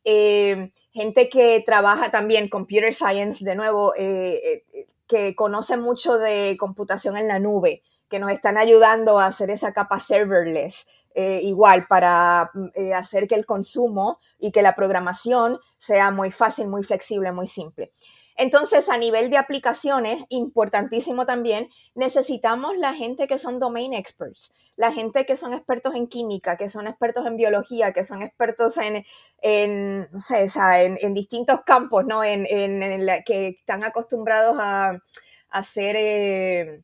Eh, 0.05 0.71
gente 0.93 1.31
que 1.31 1.63
trabaja 1.65 2.11
también 2.11 2.51
computer 2.51 2.93
science, 2.93 3.43
de 3.43 3.55
nuevo, 3.55 3.95
eh, 3.97 4.63
eh, 4.75 4.87
que 5.09 5.35
conoce 5.35 5.79
mucho 5.79 6.19
de 6.19 6.59
computación 6.61 7.17
en 7.17 7.27
la 7.27 7.39
nube, 7.39 7.81
que 8.11 8.19
nos 8.19 8.33
están 8.33 8.59
ayudando 8.59 9.19
a 9.19 9.25
hacer 9.25 9.49
esa 9.49 9.73
capa 9.73 9.99
serverless, 9.99 10.89
eh, 11.15 11.41
igual 11.43 11.87
para 11.89 12.51
mm, 12.55 12.67
eh, 12.75 12.95
hacer 12.95 13.27
que 13.27 13.35
el 13.35 13.47
consumo 13.47 14.21
y 14.39 14.53
que 14.53 14.63
la 14.63 14.75
programación 14.75 15.59
sea 15.79 16.11
muy 16.11 16.31
fácil, 16.31 16.69
muy 16.69 16.85
flexible, 16.85 17.33
muy 17.33 17.47
simple. 17.47 17.91
Entonces, 18.37 18.89
a 18.89 18.97
nivel 18.97 19.29
de 19.29 19.37
aplicaciones, 19.37 20.25
importantísimo 20.31 21.27
también, 21.27 21.69
necesitamos 21.95 22.77
la 22.79 22.95
gente 22.95 23.27
que 23.27 23.39
son 23.39 23.59
domain 23.59 23.93
experts, 23.93 24.55
la 24.77 24.93
gente 24.93 25.27
que 25.27 25.37
son 25.37 25.53
expertos 25.53 25.95
en 25.95 26.07
química, 26.07 26.57
que 26.57 26.71
son 26.71 26.87
expertos 26.87 27.27
en 27.27 27.37
biología, 27.37 27.93
que 27.93 28.05
son 28.05 28.23
expertos 28.23 28.79
en, 28.79 30.09
no 30.11 30.21
sé, 30.21 30.45
o 30.45 30.49
sea, 30.49 30.83
en, 30.83 31.13
distintos 31.13 31.61
campos, 31.67 32.07
¿no? 32.07 32.25
En, 32.25 32.47
que 33.27 33.49
están 33.49 33.85
acostumbrados 33.85 34.57
a, 34.59 35.03
hacer 35.51 35.97
eh, 35.99 36.83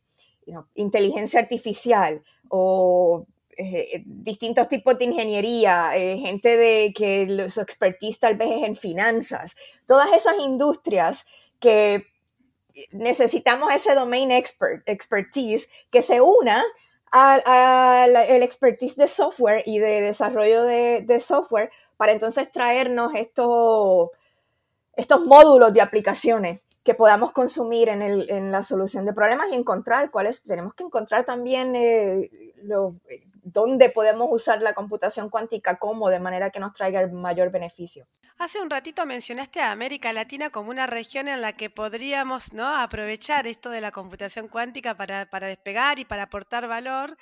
inteligencia 0.75 1.41
artificial 1.41 2.21
o 2.51 3.25
eh, 3.59 4.03
distintos 4.05 4.69
tipos 4.69 4.99
de 4.99 5.07
ingeniería, 5.07 5.97
eh, 5.97 6.19
gente 6.19 6.57
de 6.57 6.93
que 6.95 7.49
su 7.49 7.61
expertise 7.61 8.19
tal 8.19 8.37
vez 8.37 8.51
es 8.51 8.63
en 8.65 8.77
finanzas, 8.77 9.57
todas 9.87 10.13
esas 10.13 10.39
industrias 10.41 11.27
que 11.59 12.07
necesitamos 12.93 13.73
ese 13.73 13.95
domain 13.95 14.31
expert, 14.31 14.87
expertise 14.87 15.71
que 15.91 16.03
se 16.03 16.21
una 16.21 16.63
al 17.13 18.15
expertise 18.43 18.97
de 18.97 19.09
software 19.09 19.63
y 19.65 19.79
de 19.79 20.03
desarrollo 20.03 20.65
de, 20.65 21.21
software 21.21 21.71
para 21.97 22.13
entonces 22.13 22.53
traernos 22.53 23.15
estos, 23.15 24.11
estos 24.97 25.25
módulos 25.25 25.73
de 25.73 25.81
aplicaciones 25.81 26.66
que 26.87 26.95
podamos 26.95 27.33
consumir 27.33 27.89
en, 27.89 28.01
el, 28.01 28.31
en, 28.31 28.53
la 28.53 28.63
solución 28.63 29.05
de 29.05 29.13
problemas 29.13 29.49
y 29.51 29.57
encontrar 29.57 30.09
cuáles, 30.13 30.45
tenemos 30.45 30.73
que 30.73 30.85
encontrar 30.85 31.25
también 31.25 31.75
eh, 31.75 32.31
dónde 33.43 33.91
podemos 33.91 34.29
usar 34.31 34.63
la 34.63 34.73
computación 34.73 35.29
cuántica, 35.29 35.79
cómo, 35.79 36.11
de 36.11 36.21
manera 36.21 36.51
que 36.51 36.61
nos 36.61 36.73
traiga 36.75 37.01
el 37.01 37.11
mayor 37.11 37.51
beneficio. 37.51 38.07
Hace 38.39 38.61
un 38.61 38.71
ratito 38.71 39.05
mencionaste 39.05 39.59
a 39.59 39.73
América 39.73 40.13
Latina 40.13 40.51
como 40.51 40.71
una 40.71 40.87
región 40.87 41.27
en 41.27 41.41
la 41.41 41.55
que 41.55 41.71
podríamos 41.71 42.53
¿no? 42.53 42.69
aprovechar 42.69 43.49
esto 43.49 43.71
de 43.71 43.81
la 43.81 43.91
computación 43.91 44.47
cuántica 44.47 44.97
para, 44.97 45.29
para 45.29 45.49
despegar 45.49 45.99
y 45.99 46.05
para 46.05 46.23
aportar 46.23 46.69
valor. 46.69 47.17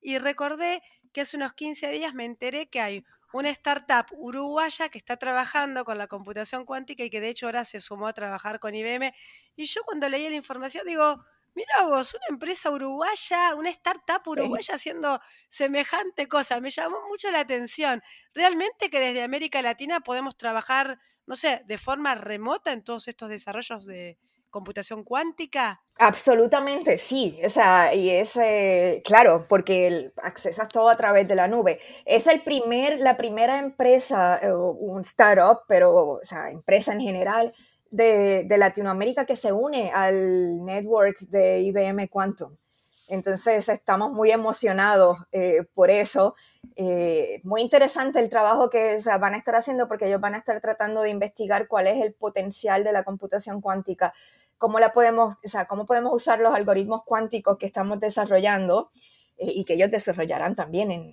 Y 0.00 0.18
recordé 0.18 0.84
que 1.12 1.22
hace 1.22 1.36
unos 1.36 1.54
15 1.54 1.88
días 1.88 2.14
me 2.14 2.26
enteré 2.26 2.68
que 2.68 2.80
hay 2.80 3.04
una 3.32 3.50
startup 3.50 4.06
uruguaya 4.12 4.88
que 4.88 4.98
está 4.98 5.16
trabajando 5.16 5.84
con 5.84 5.98
la 5.98 6.06
computación 6.06 6.64
cuántica 6.64 7.04
y 7.04 7.10
que 7.10 7.20
de 7.20 7.28
hecho 7.28 7.46
ahora 7.46 7.64
se 7.64 7.80
sumó 7.80 8.08
a 8.08 8.12
trabajar 8.12 8.58
con 8.60 8.74
IBM. 8.74 9.12
Y 9.56 9.64
yo 9.64 9.82
cuando 9.84 10.08
leí 10.08 10.28
la 10.28 10.36
información 10.36 10.86
digo, 10.86 11.24
Mira 11.54 11.82
vos, 11.84 12.14
una 12.14 12.26
empresa 12.28 12.70
uruguaya, 12.70 13.54
una 13.56 13.70
startup 13.70 14.22
uruguaya 14.26 14.74
haciendo 14.74 15.20
semejante 15.48 16.28
cosa, 16.28 16.60
me 16.60 16.70
llamó 16.70 16.98
mucho 17.08 17.30
la 17.30 17.40
atención. 17.40 18.02
Realmente 18.34 18.88
que 18.88 19.00
desde 19.00 19.22
América 19.22 19.60
Latina 19.60 20.00
podemos 20.00 20.36
trabajar, 20.36 21.00
no 21.26 21.36
sé, 21.36 21.62
de 21.66 21.78
forma 21.78 22.14
remota 22.14 22.72
en 22.72 22.84
todos 22.84 23.08
estos 23.08 23.28
desarrollos 23.28 23.84
de 23.84 24.18
computación 24.50 25.04
cuántica. 25.04 25.80
Absolutamente, 25.98 26.96
sí. 26.96 27.38
O 27.44 27.50
sea, 27.50 27.94
y 27.94 28.10
es, 28.10 28.36
eh, 28.36 29.02
claro, 29.04 29.42
porque 29.48 30.12
accesas 30.22 30.68
todo 30.68 30.88
a 30.88 30.96
través 30.96 31.28
de 31.28 31.34
la 31.34 31.48
nube. 31.48 31.80
Es 32.04 32.26
el 32.26 32.42
primer, 32.42 33.00
la 33.00 33.16
primera 33.16 33.58
empresa, 33.58 34.38
eh, 34.42 34.52
un 34.52 35.02
startup, 35.02 35.60
pero, 35.68 35.94
o 35.94 36.20
sea, 36.22 36.50
empresa 36.50 36.92
en 36.92 37.00
general, 37.00 37.54
de, 37.90 38.56
Latinoamérica 38.56 39.24
que 39.24 39.36
se 39.36 39.52
une 39.52 39.90
al 39.90 40.64
network 40.64 41.18
de 41.20 41.60
IBM 41.60 42.08
Quantum. 42.08 42.56
Entonces 43.08 43.68
estamos 43.68 44.12
muy 44.12 44.30
emocionados 44.30 45.18
eh, 45.32 45.64
por 45.74 45.90
eso. 45.90 46.36
Eh, 46.76 47.40
muy 47.42 47.60
interesante 47.60 48.20
el 48.20 48.28
trabajo 48.28 48.70
que 48.70 48.98
van 49.18 49.34
a 49.34 49.36
estar 49.36 49.56
haciendo 49.56 49.88
porque 49.88 50.06
ellos 50.06 50.20
van 50.20 50.34
a 50.34 50.38
estar 50.38 50.60
tratando 50.60 51.02
de 51.02 51.10
investigar 51.10 51.66
cuál 51.66 51.88
es 51.88 52.00
el 52.00 52.14
potencial 52.14 52.84
de 52.84 52.92
la 52.92 53.02
computación 53.02 53.60
cuántica, 53.60 54.14
cómo, 54.60 54.78
la 54.78 54.92
podemos, 54.92 55.38
o 55.42 55.48
sea, 55.48 55.64
cómo 55.64 55.86
podemos 55.86 56.12
usar 56.14 56.38
los 56.38 56.54
algoritmos 56.54 57.02
cuánticos 57.02 57.56
que 57.56 57.64
estamos 57.64 57.98
desarrollando 57.98 58.90
eh, 59.38 59.50
y 59.54 59.64
que 59.64 59.72
ellos 59.74 59.90
desarrollarán 59.90 60.54
también 60.54 60.90
en, 60.92 61.12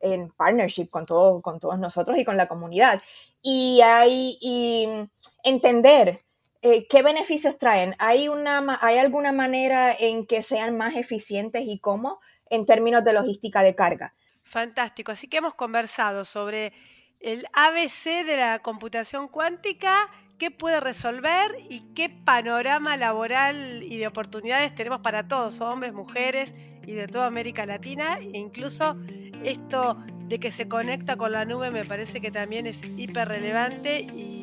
en 0.00 0.30
partnership 0.30 0.90
con, 0.90 1.06
todo, 1.06 1.40
con 1.40 1.60
todos 1.60 1.78
nosotros 1.78 2.18
y 2.18 2.24
con 2.24 2.36
la 2.36 2.48
comunidad. 2.48 3.00
Y, 3.42 3.80
hay, 3.82 5.08
entender 5.44 6.20
eh, 6.62 6.88
qué 6.88 7.02
beneficios 7.02 7.56
traen. 7.58 7.94
¿Hay, 7.98 8.28
una, 8.28 8.78
¿Hay 8.82 8.98
alguna 8.98 9.30
manera 9.30 9.94
en 9.96 10.26
que 10.26 10.42
sean 10.42 10.76
más 10.76 10.96
eficientes 10.96 11.62
y 11.64 11.78
cómo 11.78 12.18
en 12.48 12.66
términos 12.66 13.04
de 13.04 13.12
logística 13.12 13.62
de 13.62 13.76
carga? 13.76 14.14
Fantástico. 14.42 15.12
Así 15.12 15.28
que 15.28 15.36
hemos 15.36 15.54
conversado 15.54 16.24
sobre 16.24 16.72
el 17.20 17.46
ABC 17.52 18.24
de 18.24 18.36
la 18.36 18.58
computación 18.60 19.28
cuántica, 19.28 20.08
qué 20.38 20.50
puede 20.50 20.80
resolver 20.80 21.54
y 21.68 21.80
qué 21.94 22.08
panorama 22.08 22.96
laboral 22.96 23.82
y 23.82 23.98
de 23.98 24.06
oportunidades 24.06 24.74
tenemos 24.74 25.00
para 25.00 25.28
todos, 25.28 25.60
hombres, 25.60 25.92
mujeres 25.92 26.54
y 26.86 26.92
de 26.92 27.08
toda 27.08 27.26
América 27.26 27.66
Latina, 27.66 28.18
e 28.18 28.38
incluso 28.38 28.96
esto 29.44 29.98
de 30.28 30.40
que 30.40 30.50
se 30.50 30.66
conecta 30.66 31.16
con 31.16 31.32
la 31.32 31.44
nube 31.44 31.70
me 31.70 31.84
parece 31.84 32.20
que 32.20 32.30
también 32.30 32.66
es 32.66 32.82
hiper 32.96 33.28
relevante 33.28 34.00
y, 34.00 34.38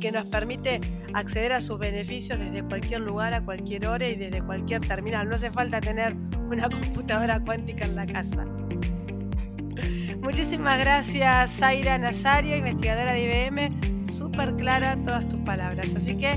que 0.00 0.12
nos 0.12 0.24
permite 0.28 0.80
acceder 1.12 1.52
a 1.52 1.60
sus 1.60 1.78
beneficios 1.78 2.38
desde 2.38 2.64
cualquier 2.64 3.02
lugar, 3.02 3.34
a 3.34 3.44
cualquier 3.44 3.86
hora 3.86 4.08
y 4.08 4.16
desde 4.16 4.40
cualquier 4.40 4.80
terminal. 4.80 5.28
No 5.28 5.34
hace 5.34 5.50
falta 5.50 5.78
tener 5.78 6.16
una 6.48 6.70
computadora 6.70 7.38
cuántica 7.40 7.84
en 7.84 7.96
la 7.96 8.06
casa. 8.06 8.46
Muchísimas 10.22 10.78
gracias, 10.78 11.50
Zaira 11.58 11.98
Nazario, 11.98 12.56
investigadora 12.56 13.12
de 13.12 13.24
IBM. 13.24 14.10
Súper 14.10 14.54
clara 14.54 14.96
todas 15.04 15.28
tus 15.28 15.40
palabras. 15.40 15.94
Así 15.96 16.16
que 16.16 16.36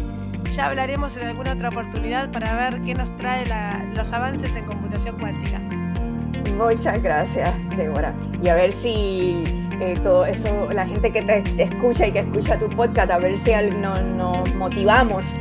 ya 0.52 0.68
hablaremos 0.68 1.18
en 1.18 1.28
alguna 1.28 1.54
otra 1.54 1.70
oportunidad 1.70 2.32
para 2.32 2.56
ver 2.56 2.82
qué 2.82 2.94
nos 2.94 3.16
trae 3.18 3.44
los 3.96 4.12
avances 4.12 4.56
en 4.56 4.66
computación 4.66 5.20
cuántica. 5.20 5.60
Muchas 6.58 7.02
gracias, 7.02 7.52
Débora. 7.76 8.14
Y 8.44 8.50
a 8.50 8.56
ver 8.56 8.72
si 8.72 9.44
eh, 9.80 9.98
todo 10.04 10.26
eso, 10.26 10.70
la 10.72 10.86
gente 10.86 11.12
que 11.12 11.22
te 11.24 11.64
escucha 11.64 12.08
y 12.08 12.12
que 12.12 12.20
escucha 12.20 12.58
tu 12.60 12.70
podcast, 12.70 13.12
a 13.12 13.18
ver 13.18 13.36
si 13.38 13.52
nos 13.82 14.54
motivamos. 14.56 15.34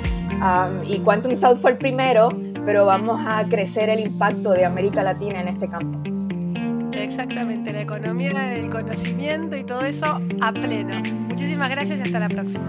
y 0.88 0.98
Quantum 1.00 1.36
South 1.36 1.58
fue 1.60 1.72
el 1.72 1.78
primero, 1.78 2.30
pero 2.64 2.86
vamos 2.86 3.20
a 3.26 3.44
crecer 3.44 3.90
el 3.90 4.00
impacto 4.00 4.50
de 4.50 4.64
América 4.64 5.02
Latina 5.02 5.40
en 5.40 5.48
este 5.48 5.68
campo. 5.68 6.01
Exactamente, 7.12 7.74
la 7.74 7.82
economía 7.82 8.32
del 8.32 8.70
conocimiento 8.70 9.54
y 9.54 9.64
todo 9.64 9.82
eso 9.82 10.18
a 10.40 10.50
pleno. 10.50 11.02
Muchísimas 11.28 11.68
gracias 11.68 11.98
y 11.98 12.02
hasta 12.02 12.18
la 12.18 12.30
próxima. 12.30 12.64